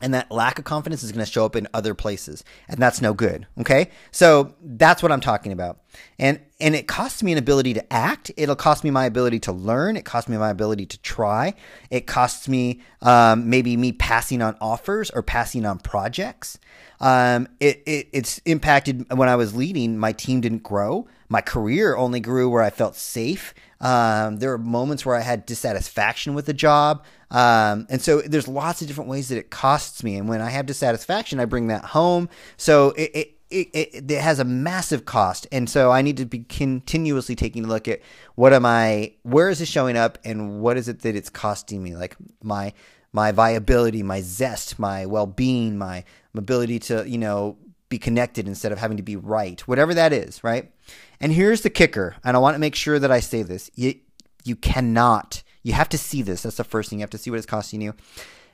And 0.00 0.12
that 0.12 0.30
lack 0.30 0.58
of 0.58 0.64
confidence 0.64 1.02
is 1.02 1.10
going 1.10 1.24
to 1.24 1.30
show 1.30 1.46
up 1.46 1.56
in 1.56 1.66
other 1.72 1.94
places. 1.94 2.44
And 2.68 2.78
that's 2.78 3.00
no 3.00 3.14
good. 3.14 3.46
Okay. 3.58 3.90
So 4.10 4.54
that's 4.62 5.02
what 5.02 5.10
I'm 5.10 5.20
talking 5.20 5.52
about. 5.52 5.80
And 6.18 6.40
and 6.60 6.74
it 6.74 6.86
costs 6.86 7.22
me 7.22 7.32
an 7.32 7.38
ability 7.38 7.74
to 7.74 7.92
act. 7.92 8.30
It'll 8.36 8.56
cost 8.56 8.84
me 8.84 8.90
my 8.90 9.06
ability 9.06 9.40
to 9.40 9.52
learn. 9.52 9.96
It 9.96 10.04
costs 10.04 10.28
me 10.28 10.36
my 10.36 10.50
ability 10.50 10.86
to 10.86 10.98
try. 10.98 11.54
It 11.90 12.06
costs 12.06 12.48
me 12.48 12.80
um, 13.02 13.48
maybe 13.48 13.76
me 13.76 13.92
passing 13.92 14.42
on 14.42 14.56
offers 14.60 15.10
or 15.10 15.22
passing 15.22 15.64
on 15.64 15.78
projects. 15.78 16.58
Um, 17.00 17.48
it, 17.60 17.82
it 17.86 18.08
it's 18.12 18.38
impacted 18.44 19.06
when 19.14 19.28
I 19.28 19.36
was 19.36 19.54
leading. 19.54 19.98
My 19.98 20.12
team 20.12 20.40
didn't 20.40 20.62
grow. 20.62 21.06
My 21.28 21.40
career 21.40 21.96
only 21.96 22.20
grew 22.20 22.48
where 22.48 22.62
I 22.62 22.70
felt 22.70 22.96
safe. 22.96 23.52
Um, 23.80 24.38
there 24.38 24.50
were 24.50 24.58
moments 24.58 25.04
where 25.04 25.16
I 25.16 25.20
had 25.20 25.44
dissatisfaction 25.44 26.34
with 26.34 26.46
the 26.46 26.54
job. 26.54 27.04
Um, 27.30 27.86
and 27.90 28.00
so 28.00 28.20
there's 28.20 28.48
lots 28.48 28.82
of 28.82 28.88
different 28.88 29.10
ways 29.10 29.28
that 29.28 29.38
it 29.38 29.50
costs 29.50 30.02
me. 30.02 30.16
And 30.16 30.28
when 30.28 30.40
I 30.40 30.50
have 30.50 30.66
dissatisfaction, 30.66 31.40
I 31.40 31.44
bring 31.44 31.68
that 31.68 31.84
home. 31.86 32.28
So 32.56 32.90
it, 32.90 33.10
it 33.14 33.32
it, 33.48 33.68
it, 33.72 34.10
it, 34.10 34.20
has 34.20 34.40
a 34.40 34.44
massive 34.44 35.04
cost 35.04 35.46
and 35.52 35.70
so 35.70 35.92
i 35.92 36.02
need 36.02 36.16
to 36.16 36.24
be 36.24 36.40
continuously 36.40 37.36
taking 37.36 37.64
a 37.64 37.68
look 37.68 37.86
at 37.86 38.00
what 38.34 38.52
am 38.52 38.66
i 38.66 39.12
where 39.22 39.48
is 39.48 39.60
this 39.60 39.68
showing 39.68 39.96
up 39.96 40.18
and 40.24 40.60
what 40.60 40.76
is 40.76 40.88
it 40.88 41.02
that 41.02 41.14
it's 41.14 41.30
costing 41.30 41.80
me 41.80 41.94
like 41.94 42.16
my 42.42 42.72
my 43.12 43.30
viability 43.30 44.02
my 44.02 44.20
zest 44.20 44.80
my 44.80 45.06
well-being 45.06 45.78
my 45.78 46.02
ability 46.34 46.80
to 46.80 47.08
you 47.08 47.18
know 47.18 47.56
be 47.88 47.98
connected 47.98 48.48
instead 48.48 48.72
of 48.72 48.78
having 48.78 48.96
to 48.96 49.02
be 49.04 49.14
right 49.14 49.60
whatever 49.68 49.94
that 49.94 50.12
is 50.12 50.42
right 50.42 50.72
and 51.20 51.32
here's 51.32 51.60
the 51.60 51.70
kicker 51.70 52.16
and 52.24 52.36
i 52.36 52.40
want 52.40 52.56
to 52.56 52.60
make 52.60 52.74
sure 52.74 52.98
that 52.98 53.12
i 53.12 53.20
say 53.20 53.44
this 53.44 53.70
you, 53.76 53.94
you 54.42 54.56
cannot 54.56 55.44
you 55.66 55.74
have 55.74 55.88
to 55.88 55.98
see 55.98 56.22
this 56.22 56.42
that's 56.42 56.56
the 56.56 56.64
first 56.64 56.88
thing 56.88 56.98
you 56.98 57.02
have 57.02 57.10
to 57.10 57.18
see 57.18 57.30
what 57.30 57.36
it's 57.36 57.46
costing 57.46 57.80
you 57.80 57.94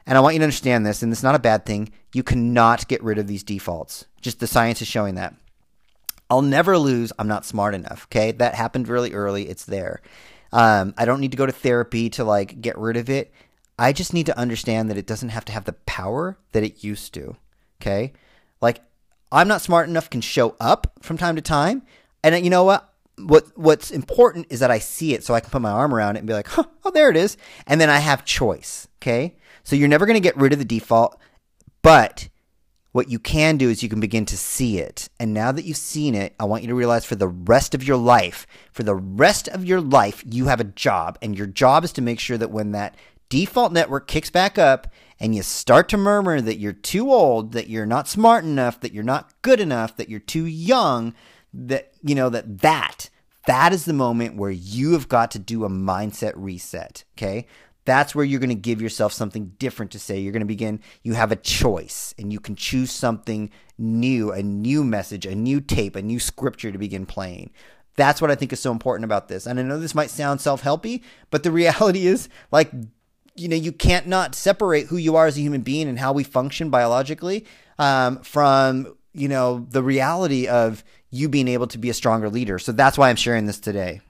and 0.07 0.18
I 0.18 0.20
want 0.20 0.35
you 0.35 0.40
to 0.40 0.44
understand 0.44 0.85
this, 0.85 1.03
and 1.03 1.12
it's 1.12 1.22
not 1.22 1.35
a 1.35 1.40
bad 1.40 1.64
thing. 1.64 1.90
You 2.12 2.22
cannot 2.22 2.88
get 2.88 3.03
rid 3.03 3.18
of 3.18 3.27
these 3.27 3.44
defaults. 3.44 4.07
Just 4.20 4.40
the 4.40 4.46
science 4.46 4.83
is 4.83 4.88
showing 4.88 5.14
that. 5.14 5.35
I'll 6.29 6.42
never 6.42 6.79
lose. 6.79 7.12
I'm 7.18 7.29
not 7.29 7.44
smart 7.44 7.75
enough. 7.75 8.07
Okay. 8.09 8.33
That 8.33 8.55
happened 8.55 8.88
really 8.88 9.12
early. 9.12 9.48
It's 9.48 9.64
there. 9.64 10.01
Um, 10.53 10.94
I 10.96 11.05
don't 11.05 11.20
need 11.20 11.31
to 11.31 11.37
go 11.37 11.46
to 11.46 11.53
therapy 11.53 12.11
to 12.11 12.25
like 12.25 12.61
get 12.61 12.77
rid 12.79 12.96
of 12.96 13.11
it. 13.11 13.33
I 13.79 13.92
just 13.92 14.12
need 14.12 14.27
to 14.27 14.38
understand 14.38 14.90
that 14.90 14.96
it 14.96 15.07
doesn't 15.07 15.31
have 15.31 15.44
to 15.46 15.53
have 15.53 15.64
the 15.64 15.72
power 15.72 16.38
that 16.53 16.62
it 16.62 16.83
used 16.83 17.14
to. 17.14 17.37
Okay. 17.81 18.12
Like 18.61 18.81
I'm 19.31 19.48
not 19.48 19.61
smart 19.61 19.88
enough 19.88 20.11
can 20.11 20.20
show 20.20 20.57
up 20.59 20.92
from 21.03 21.18
time 21.18 21.37
to 21.37 21.42
time. 21.42 21.83
And 22.25 22.42
you 22.44 22.51
know 22.51 22.64
what? 22.64 22.91
What 23.18 23.46
what's 23.57 23.90
important 23.90 24.46
is 24.51 24.61
that 24.61 24.70
I 24.70 24.79
see 24.79 25.14
it 25.14 25.22
so 25.22 25.35
I 25.35 25.40
can 25.40 25.51
put 25.51 25.62
my 25.62 25.70
arm 25.70 25.94
around 25.94 26.16
it 26.16 26.20
and 26.20 26.27
be 26.27 26.33
like, 26.33 26.48
huh, 26.48 26.64
oh, 26.85 26.90
there 26.90 27.11
it 27.11 27.16
is. 27.16 27.37
And 27.66 27.81
then 27.81 27.90
I 27.90 27.98
have 27.98 28.25
choice. 28.25 28.88
Okay. 29.01 29.37
So 29.64 29.77
you're 29.77 29.88
never 29.88 30.07
going 30.07 30.14
to 30.14 30.20
get 30.20 30.37
rid 30.37 30.53
of 30.53 30.59
the 30.59 30.64
default, 30.64 31.20
but 31.83 32.29
what 32.92 33.09
you 33.09 33.18
can 33.18 33.57
do 33.57 33.70
is 33.70 33.83
you 33.83 33.88
can 33.88 34.01
begin 34.01 34.27
to 34.27 34.37
see 34.37 34.79
it. 34.79 35.09
And 35.18 35.33
now 35.33 35.51
that 35.51 35.64
you've 35.64 35.79
seen 35.79 36.14
it, 36.14 36.35
I 36.38 36.44
want 36.44 36.62
you 36.62 36.68
to 36.68 36.75
realize 36.75 37.07
for 37.07 37.14
the 37.14 37.29
rest 37.29 37.75
of 37.75 37.83
your 37.83 37.96
life, 37.96 38.46
for 38.70 38.83
the 38.83 38.94
rest 38.94 39.48
of 39.48 39.64
your 39.64 39.81
life, 39.81 40.22
you 40.27 40.46
have 40.46 40.61
a 40.61 40.64
job. 40.64 41.18
And 41.22 41.37
your 41.37 41.46
job 41.46 41.85
is 41.85 41.92
to 41.92 42.03
make 42.03 42.20
sure 42.20 42.37
that 42.37 42.51
when 42.51 42.72
that 42.72 42.94
default 43.31 43.72
network 43.72 44.09
kicks 44.09 44.29
back 44.29 44.59
up 44.59 44.88
and 45.18 45.35
you 45.35 45.42
start 45.42 45.88
to 45.88 45.96
murmur 45.96 46.42
that 46.42 46.59
you're 46.59 46.75
too 46.75 47.11
old, 47.11 47.53
that 47.53 47.70
you're 47.70 47.87
not 47.87 48.09
smart 48.09 48.44
enough, 48.44 48.81
that 48.81 48.92
you're 48.92 49.03
not 49.03 49.33
good 49.40 49.59
enough, 49.59 49.96
that 49.96 50.11
you're 50.11 50.20
too 50.20 50.44
young, 50.44 51.14
that, 51.55 51.93
you 52.03 52.15
know, 52.15 52.29
that 52.31 52.61
that, 52.61 53.11
that 53.47 53.73
is 53.73 53.85
the 53.85 53.93
moment 53.93 54.37
where 54.37 54.51
you 54.51 54.93
have 54.93 55.09
got 55.09 55.31
to 55.33 55.38
do 55.38 55.65
a 55.65 55.69
mindset 55.69 56.33
reset. 56.37 57.05
Okay. 57.17 57.47
That's 57.85 58.15
where 58.15 58.25
you're 58.25 58.41
going 58.41 58.51
to 58.51 58.55
give 58.55 58.81
yourself 58.81 59.12
something 59.12 59.55
different 59.59 59.91
to 59.93 59.99
say. 59.99 60.21
You're 60.21 60.33
going 60.33 60.41
to 60.41 60.47
begin, 60.47 60.81
you 61.03 61.15
have 61.15 61.33
a 61.33 61.37
choice 61.37 62.15
and 62.17 62.33
you 62.33 62.38
can 62.38 62.55
choose 62.55 62.93
something 62.93 63.51
new, 63.77 64.31
a 64.31 64.43
new 64.43 64.85
message, 64.85 65.27
a 65.27 65.35
new 65.35 65.61
tape, 65.61 65.97
a 65.97 66.03
new 66.03 66.21
scripture 66.21 66.71
to 66.71 66.79
begin 66.79 67.07
playing. 67.07 67.51
That's 67.97 68.23
what 68.23 68.31
I 68.31 68.37
think 68.37 68.53
is 68.53 68.61
so 68.61 68.73
important 68.73 69.05
about 69.05 69.29
this. 69.29 69.47
And 69.47 69.59
I 69.59 69.62
know 69.62 69.79
this 69.79 69.95
might 69.95 70.11
sound 70.11 70.41
self 70.41 70.62
helpy, 70.62 71.03
but 71.31 71.43
the 71.43 71.51
reality 71.53 72.07
is, 72.07 72.29
like, 72.51 72.71
you 73.35 73.49
know, 73.49 73.57
you 73.57 73.73
can't 73.73 74.07
not 74.07 74.35
separate 74.35 74.87
who 74.87 74.97
you 74.97 75.17
are 75.17 75.27
as 75.27 75.37
a 75.37 75.41
human 75.41 75.62
being 75.62 75.88
and 75.88 75.99
how 75.99 76.12
we 76.12 76.23
function 76.23 76.71
biologically 76.71 77.47
um, 77.79 78.19
from, 78.23 78.95
you 79.12 79.29
know, 79.29 79.67
the 79.71 79.83
reality 79.83 80.47
of 80.47 80.85
you 81.12 81.29
being 81.29 81.46
able 81.46 81.68
to 81.68 81.79
be 81.79 81.90
a 81.90 81.94
stronger 81.94 82.29
leader. 82.29 82.59
So 82.59 82.72
that's 82.72 82.98
why 82.98 83.09
I'm 83.09 83.16
sharing 83.16 83.46
this 83.46 83.61
today. 83.61 84.01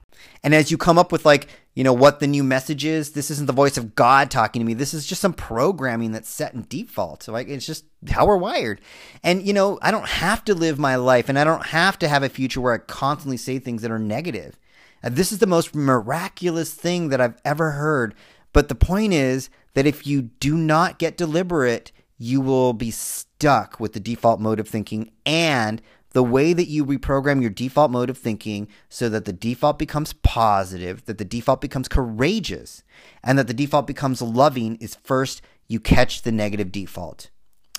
And 0.41 0.55
as 0.55 0.71
you 0.71 0.77
come 0.77 0.97
up 0.97 1.11
with 1.11 1.25
like, 1.25 1.47
you 1.75 1.83
know, 1.83 1.93
what 1.93 2.19
the 2.19 2.27
new 2.27 2.43
message 2.43 2.85
is, 2.85 3.11
this 3.11 3.29
isn't 3.29 3.45
the 3.45 3.53
voice 3.53 3.77
of 3.77 3.93
God 3.93 4.31
talking 4.31 4.61
to 4.61 4.65
me. 4.65 4.73
This 4.73 4.93
is 4.93 5.05
just 5.05 5.21
some 5.21 5.33
programming 5.33 6.13
that's 6.13 6.29
set 6.29 6.53
in 6.53 6.65
default. 6.69 7.23
So 7.23 7.33
like 7.33 7.49
it's 7.49 7.65
just 7.65 7.85
how 8.09 8.25
we're 8.25 8.37
wired. 8.37 8.79
And 9.21 9.45
you 9.45 9.53
know, 9.53 9.79
I 9.81 9.91
don't 9.91 10.07
have 10.07 10.45
to 10.45 10.55
live 10.55 10.79
my 10.79 10.95
life 10.95 11.29
and 11.29 11.37
I 11.37 11.43
don't 11.43 11.67
have 11.67 11.99
to 11.99 12.07
have 12.07 12.23
a 12.23 12.29
future 12.29 12.61
where 12.61 12.73
I 12.73 12.77
constantly 12.77 13.37
say 13.37 13.59
things 13.59 13.81
that 13.81 13.91
are 13.91 13.99
negative. 13.99 14.57
Uh, 15.03 15.09
this 15.11 15.31
is 15.31 15.39
the 15.39 15.47
most 15.47 15.75
miraculous 15.75 16.73
thing 16.73 17.09
that 17.09 17.19
I've 17.19 17.39
ever 17.43 17.71
heard. 17.71 18.15
But 18.53 18.69
the 18.69 18.75
point 18.75 19.13
is 19.13 19.49
that 19.73 19.87
if 19.87 20.07
you 20.07 20.21
do 20.21 20.55
not 20.55 20.99
get 20.99 21.17
deliberate, 21.17 21.91
you 22.17 22.39
will 22.39 22.73
be 22.73 22.91
stuck 22.91 23.79
with 23.79 23.93
the 23.93 23.99
default 23.99 24.39
mode 24.39 24.59
of 24.59 24.69
thinking 24.69 25.11
and 25.25 25.81
the 26.13 26.23
way 26.23 26.53
that 26.53 26.67
you 26.67 26.85
reprogram 26.85 27.41
your 27.41 27.49
default 27.49 27.91
mode 27.91 28.09
of 28.09 28.17
thinking 28.17 28.67
so 28.87 29.09
that 29.09 29.25
the 29.25 29.33
default 29.33 29.77
becomes 29.77 30.13
positive, 30.13 31.05
that 31.05 31.17
the 31.17 31.25
default 31.25 31.59
becomes 31.59 31.87
courageous, 31.87 32.83
and 33.23 33.37
that 33.37 33.47
the 33.47 33.53
default 33.53 33.87
becomes 33.87 34.21
loving 34.21 34.77
is 34.77 34.95
first 34.95 35.41
you 35.67 35.79
catch 35.79 36.21
the 36.21 36.31
negative 36.31 36.71
default. 36.71 37.29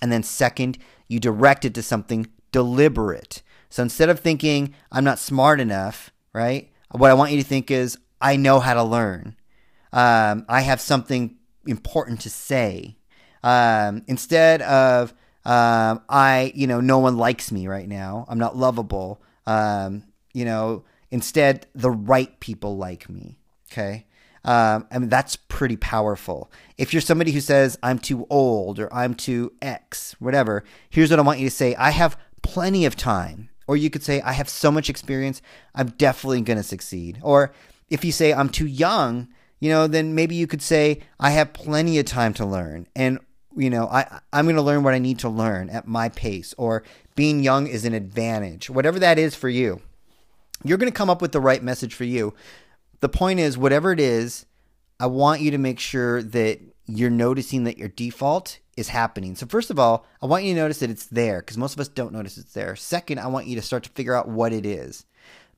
And 0.02 0.10
then 0.12 0.22
second, 0.22 0.78
you 1.08 1.20
direct 1.20 1.64
it 1.64 1.74
to 1.74 1.82
something 1.82 2.26
deliberate. 2.50 3.42
So 3.70 3.82
instead 3.82 4.08
of 4.08 4.20
thinking, 4.20 4.74
I'm 4.92 5.04
not 5.04 5.18
smart 5.18 5.60
enough, 5.60 6.12
right? 6.32 6.70
What 6.90 7.10
I 7.10 7.14
want 7.14 7.32
you 7.32 7.38
to 7.38 7.48
think 7.48 7.70
is, 7.70 7.98
I 8.20 8.36
know 8.36 8.60
how 8.60 8.74
to 8.74 8.82
learn. 8.82 9.36
Um, 9.92 10.44
I 10.48 10.62
have 10.62 10.80
something 10.80 11.36
important 11.66 12.20
to 12.22 12.30
say. 12.30 12.96
Um, 13.42 14.02
instead 14.06 14.62
of, 14.62 15.14
um, 15.44 16.02
I, 16.08 16.52
you 16.54 16.66
know, 16.66 16.80
no 16.80 16.98
one 16.98 17.16
likes 17.16 17.52
me 17.52 17.66
right 17.66 17.88
now. 17.88 18.24
I'm 18.28 18.38
not 18.38 18.56
lovable. 18.56 19.22
Um, 19.46 20.04
you 20.32 20.44
know, 20.44 20.84
instead, 21.10 21.66
the 21.74 21.90
right 21.90 22.38
people 22.40 22.76
like 22.76 23.08
me. 23.08 23.38
Okay. 23.70 24.06
Um, 24.44 24.86
I 24.90 24.98
mean, 24.98 25.08
that's 25.08 25.36
pretty 25.36 25.76
powerful. 25.76 26.50
If 26.76 26.92
you're 26.92 27.00
somebody 27.00 27.32
who 27.32 27.40
says, 27.40 27.78
I'm 27.82 27.98
too 27.98 28.26
old 28.28 28.78
or 28.78 28.92
I'm 28.92 29.14
too 29.14 29.52
X, 29.62 30.14
whatever, 30.18 30.64
here's 30.90 31.10
what 31.10 31.18
I 31.18 31.22
want 31.22 31.38
you 31.38 31.48
to 31.48 31.54
say 31.54 31.74
I 31.76 31.90
have 31.90 32.18
plenty 32.42 32.84
of 32.84 32.96
time. 32.96 33.48
Or 33.66 33.78
you 33.78 33.88
could 33.88 34.02
say, 34.02 34.20
I 34.20 34.32
have 34.32 34.50
so 34.50 34.70
much 34.70 34.90
experience, 34.90 35.40
I'm 35.74 35.88
definitely 35.88 36.42
going 36.42 36.58
to 36.58 36.62
succeed. 36.62 37.18
Or 37.22 37.54
if 37.88 38.04
you 38.04 38.12
say, 38.12 38.34
I'm 38.34 38.50
too 38.50 38.66
young, 38.66 39.28
you 39.58 39.70
know, 39.70 39.86
then 39.86 40.14
maybe 40.14 40.34
you 40.34 40.46
could 40.46 40.60
say, 40.60 41.00
I 41.18 41.30
have 41.30 41.54
plenty 41.54 41.98
of 41.98 42.04
time 42.04 42.34
to 42.34 42.44
learn. 42.44 42.86
And 42.94 43.20
you 43.56 43.70
know, 43.70 43.86
I, 43.86 44.20
I'm 44.32 44.46
going 44.46 44.56
to 44.56 44.62
learn 44.62 44.82
what 44.82 44.94
I 44.94 44.98
need 44.98 45.18
to 45.20 45.28
learn 45.28 45.70
at 45.70 45.86
my 45.86 46.08
pace, 46.08 46.54
or 46.58 46.82
being 47.14 47.42
young 47.42 47.66
is 47.66 47.84
an 47.84 47.94
advantage, 47.94 48.68
whatever 48.68 48.98
that 48.98 49.18
is 49.18 49.34
for 49.34 49.48
you. 49.48 49.80
You're 50.64 50.78
going 50.78 50.90
to 50.90 50.96
come 50.96 51.10
up 51.10 51.22
with 51.22 51.32
the 51.32 51.40
right 51.40 51.62
message 51.62 51.94
for 51.94 52.04
you. 52.04 52.34
The 53.00 53.08
point 53.08 53.40
is, 53.40 53.58
whatever 53.58 53.92
it 53.92 54.00
is, 54.00 54.46
I 54.98 55.06
want 55.06 55.40
you 55.40 55.50
to 55.50 55.58
make 55.58 55.78
sure 55.78 56.22
that 56.22 56.60
you're 56.86 57.10
noticing 57.10 57.64
that 57.64 57.78
your 57.78 57.88
default 57.88 58.58
is 58.76 58.88
happening. 58.88 59.36
So, 59.36 59.46
first 59.46 59.70
of 59.70 59.78
all, 59.78 60.06
I 60.22 60.26
want 60.26 60.44
you 60.44 60.54
to 60.54 60.60
notice 60.60 60.78
that 60.78 60.90
it's 60.90 61.06
there 61.06 61.40
because 61.40 61.58
most 61.58 61.74
of 61.74 61.80
us 61.80 61.88
don't 61.88 62.12
notice 62.12 62.38
it's 62.38 62.52
there. 62.52 62.76
Second, 62.76 63.18
I 63.20 63.26
want 63.26 63.46
you 63.46 63.56
to 63.56 63.62
start 63.62 63.84
to 63.84 63.90
figure 63.90 64.14
out 64.14 64.28
what 64.28 64.52
it 64.52 64.66
is. 64.66 65.04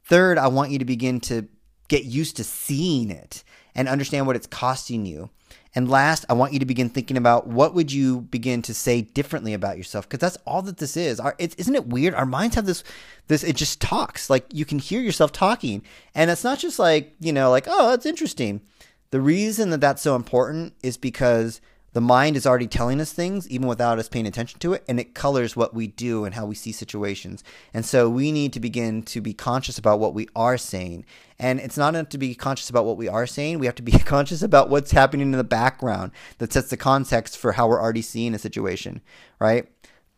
Third, 0.04 0.38
I 0.38 0.48
want 0.48 0.70
you 0.70 0.78
to 0.78 0.84
begin 0.84 1.20
to 1.20 1.48
get 1.88 2.04
used 2.04 2.36
to 2.36 2.44
seeing 2.44 3.10
it 3.10 3.44
and 3.74 3.88
understand 3.88 4.26
what 4.26 4.36
it's 4.36 4.46
costing 4.46 5.06
you. 5.06 5.30
And 5.76 5.90
last, 5.90 6.24
I 6.30 6.32
want 6.32 6.54
you 6.54 6.58
to 6.58 6.64
begin 6.64 6.88
thinking 6.88 7.18
about 7.18 7.46
what 7.46 7.74
would 7.74 7.92
you 7.92 8.22
begin 8.22 8.62
to 8.62 8.72
say 8.72 9.02
differently 9.02 9.52
about 9.52 9.76
yourself 9.76 10.08
because 10.08 10.20
that's 10.20 10.42
all 10.46 10.62
that 10.62 10.78
this 10.78 10.96
is. 10.96 11.20
Our, 11.20 11.36
isn't 11.38 11.74
it 11.74 11.86
weird? 11.86 12.14
Our 12.14 12.24
minds 12.24 12.56
have 12.56 12.64
this 12.64 12.82
this 13.26 13.44
it 13.44 13.56
just 13.56 13.78
talks. 13.78 14.30
Like 14.30 14.46
you 14.54 14.64
can 14.64 14.78
hear 14.78 15.02
yourself 15.02 15.32
talking. 15.32 15.82
And 16.14 16.30
it's 16.30 16.44
not 16.44 16.58
just 16.58 16.78
like, 16.78 17.14
you 17.20 17.30
know, 17.30 17.50
like, 17.50 17.66
"Oh, 17.68 17.90
that's 17.90 18.06
interesting." 18.06 18.62
The 19.10 19.20
reason 19.20 19.68
that 19.68 19.82
that's 19.82 20.00
so 20.00 20.16
important 20.16 20.72
is 20.82 20.96
because 20.96 21.60
the 21.96 22.00
mind 22.02 22.36
is 22.36 22.46
already 22.46 22.66
telling 22.66 23.00
us 23.00 23.10
things 23.10 23.48
even 23.48 23.66
without 23.66 23.98
us 23.98 24.06
paying 24.06 24.26
attention 24.26 24.60
to 24.60 24.74
it 24.74 24.84
and 24.86 25.00
it 25.00 25.14
colors 25.14 25.56
what 25.56 25.72
we 25.72 25.86
do 25.86 26.26
and 26.26 26.34
how 26.34 26.44
we 26.44 26.54
see 26.54 26.70
situations. 26.70 27.42
And 27.72 27.86
so 27.86 28.10
we 28.10 28.32
need 28.32 28.52
to 28.52 28.60
begin 28.60 29.02
to 29.04 29.22
be 29.22 29.32
conscious 29.32 29.78
about 29.78 29.98
what 29.98 30.12
we 30.12 30.28
are 30.36 30.58
saying. 30.58 31.06
And 31.38 31.58
it's 31.58 31.78
not 31.78 31.94
enough 31.94 32.10
to 32.10 32.18
be 32.18 32.34
conscious 32.34 32.68
about 32.68 32.84
what 32.84 32.98
we 32.98 33.08
are 33.08 33.26
saying 33.26 33.60
we 33.60 33.64
have 33.64 33.76
to 33.76 33.82
be 33.82 33.92
conscious 33.98 34.42
about 34.42 34.68
what's 34.68 34.90
happening 34.90 35.32
in 35.32 35.38
the 35.38 35.42
background 35.42 36.12
that 36.36 36.52
sets 36.52 36.68
the 36.68 36.76
context 36.76 37.38
for 37.38 37.52
how 37.52 37.66
we're 37.66 37.80
already 37.80 38.02
seeing 38.02 38.34
a 38.34 38.38
situation 38.38 39.00
right? 39.38 39.66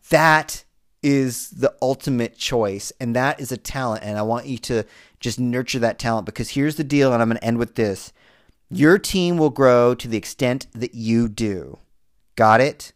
That 0.09 0.65
is 1.01 1.49
the 1.51 1.73
ultimate 1.81 2.37
choice 2.37 2.91
and 2.99 3.15
that 3.15 3.39
is 3.39 3.53
a 3.53 3.57
talent 3.57 4.03
and 4.03 4.17
i 4.17 4.21
want 4.21 4.45
you 4.45 4.57
to 4.57 4.83
just 5.21 5.39
nurture 5.39 5.79
that 5.79 5.97
talent 5.97 6.25
because 6.25 6.49
here's 6.49 6.75
the 6.75 6.83
deal 6.83 7.13
and 7.13 7.21
i'm 7.21 7.29
going 7.29 7.37
to 7.37 7.45
end 7.45 7.57
with 7.57 7.75
this 7.75 8.11
your 8.69 8.99
team 8.99 9.37
will 9.37 9.49
grow 9.49 9.95
to 9.95 10.07
the 10.07 10.17
extent 10.17 10.67
that 10.73 10.93
you 10.93 11.27
do. 11.27 11.79
Got 12.35 12.61
it? 12.61 12.93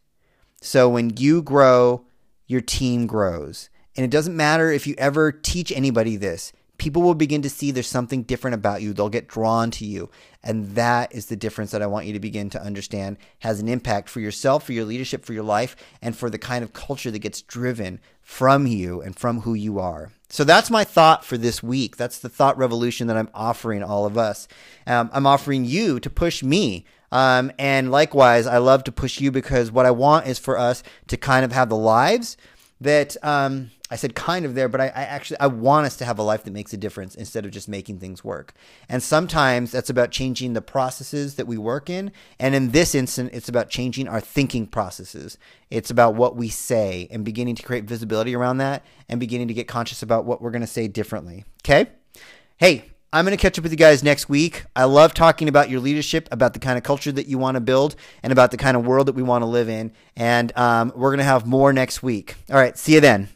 So 0.61 0.87
when 0.87 1.17
you 1.17 1.41
grow, 1.41 2.05
your 2.47 2.61
team 2.61 3.07
grows. 3.07 3.69
And 3.95 4.03
it 4.03 4.11
doesn't 4.11 4.35
matter 4.35 4.71
if 4.71 4.87
you 4.87 4.95
ever 4.97 5.31
teach 5.31 5.71
anybody 5.71 6.15
this. 6.15 6.53
People 6.83 7.01
will 7.01 7.15
begin 7.15 7.41
to 7.41 7.49
see 7.49 7.71
there's 7.71 7.87
something 7.87 8.23
different 8.23 8.55
about 8.55 8.81
you. 8.81 8.91
They'll 8.91 9.07
get 9.07 9.29
drawn 9.29 9.71
to 9.71 9.85
you. 9.85 10.09
And 10.43 10.75
that 10.75 11.15
is 11.15 11.27
the 11.27 11.37
difference 11.37 11.71
that 11.71 11.81
I 11.81 11.87
want 11.87 12.07
you 12.07 12.11
to 12.11 12.19
begin 12.19 12.49
to 12.49 12.61
understand 12.61 13.15
has 13.39 13.61
an 13.61 13.69
impact 13.69 14.09
for 14.09 14.19
yourself, 14.19 14.65
for 14.65 14.73
your 14.73 14.83
leadership, 14.83 15.23
for 15.23 15.31
your 15.31 15.45
life, 15.45 15.77
and 16.01 16.13
for 16.13 16.29
the 16.29 16.37
kind 16.37 16.61
of 16.61 16.73
culture 16.73 17.09
that 17.09 17.19
gets 17.19 17.41
driven 17.41 18.01
from 18.21 18.67
you 18.67 18.99
and 18.99 19.17
from 19.17 19.39
who 19.41 19.53
you 19.53 19.79
are. 19.79 20.11
So 20.27 20.43
that's 20.43 20.69
my 20.69 20.83
thought 20.83 21.23
for 21.23 21.37
this 21.37 21.63
week. 21.63 21.95
That's 21.95 22.19
the 22.19 22.27
thought 22.27 22.57
revolution 22.57 23.07
that 23.07 23.15
I'm 23.15 23.29
offering 23.33 23.81
all 23.81 24.05
of 24.05 24.17
us. 24.17 24.49
Um, 24.85 25.09
I'm 25.13 25.25
offering 25.25 25.63
you 25.63 26.01
to 26.01 26.09
push 26.09 26.43
me. 26.43 26.85
Um, 27.13 27.53
and 27.57 27.91
likewise, 27.91 28.45
I 28.45 28.57
love 28.57 28.83
to 28.83 28.91
push 28.91 29.21
you 29.21 29.31
because 29.31 29.71
what 29.71 29.85
I 29.85 29.91
want 29.91 30.27
is 30.27 30.37
for 30.37 30.57
us 30.57 30.83
to 31.07 31.15
kind 31.15 31.45
of 31.45 31.53
have 31.53 31.69
the 31.69 31.77
lives 31.77 32.35
that 32.81 33.15
um, 33.23 33.71
I 33.93 33.95
said 33.95 34.15
kind 34.15 34.43
of 34.43 34.55
there, 34.55 34.67
but 34.67 34.81
I, 34.81 34.85
I, 34.85 35.03
actually 35.03 35.39
I 35.39 35.45
want 35.45 35.85
us 35.85 35.95
to 35.97 36.05
have 36.05 36.17
a 36.17 36.23
life 36.23 36.45
that 36.45 36.51
makes 36.51 36.73
a 36.73 36.77
difference 36.77 37.13
instead 37.13 37.45
of 37.45 37.51
just 37.51 37.69
making 37.69 37.99
things 37.99 38.23
work. 38.23 38.55
And 38.89 39.03
sometimes 39.03 39.71
that's 39.71 39.91
about 39.91 40.09
changing 40.09 40.53
the 40.53 40.63
processes 40.63 41.35
that 41.35 41.45
we 41.45 41.59
work 41.59 41.91
in. 41.91 42.11
And 42.39 42.55
in 42.55 42.71
this 42.71 42.95
instant, 42.95 43.29
it's 43.33 43.49
about 43.49 43.69
changing 43.69 44.07
our 44.07 44.19
thinking 44.19 44.65
processes. 44.65 45.37
It's 45.69 45.91
about 45.91 46.15
what 46.15 46.35
we 46.35 46.49
say 46.49 47.07
and 47.11 47.23
beginning 47.23 47.53
to 47.53 47.61
create 47.61 47.83
visibility 47.83 48.35
around 48.35 48.57
that 48.57 48.83
and 49.07 49.19
beginning 49.19 49.47
to 49.49 49.53
get 49.53 49.67
conscious 49.67 50.01
about 50.01 50.25
what 50.25 50.41
we're 50.41 50.49
going 50.49 50.61
to 50.61 50.67
say 50.67 50.87
differently. 50.87 51.45
Okay? 51.61 51.91
Hey, 52.57 52.85
I'm 53.13 53.25
going 53.25 53.37
to 53.37 53.41
catch 53.41 53.59
up 53.59 53.63
with 53.63 53.73
you 53.73 53.77
guys 53.77 54.01
next 54.01 54.27
week. 54.27 54.63
I 54.75 54.85
love 54.85 55.13
talking 55.13 55.47
about 55.47 55.69
your 55.69 55.79
leadership, 55.79 56.27
about 56.31 56.53
the 56.53 56.59
kind 56.59 56.79
of 56.79 56.83
culture 56.83 57.11
that 57.11 57.27
you 57.27 57.37
want 57.37 57.57
to 57.57 57.61
build, 57.61 57.95
and 58.23 58.33
about 58.33 58.49
the 58.49 58.57
kind 58.57 58.75
of 58.75 58.87
world 58.87 59.07
that 59.07 59.13
we 59.13 59.21
want 59.21 59.43
to 59.43 59.47
live 59.47 59.69
in. 59.69 59.91
And 60.15 60.51
um, 60.57 60.91
we're 60.95 61.11
going 61.11 61.19
to 61.19 61.25
have 61.25 61.45
more 61.45 61.71
next 61.71 62.01
week. 62.01 62.37
All 62.49 62.55
right, 62.55 62.75
see 62.75 62.95
you 62.95 62.99
then. 62.99 63.29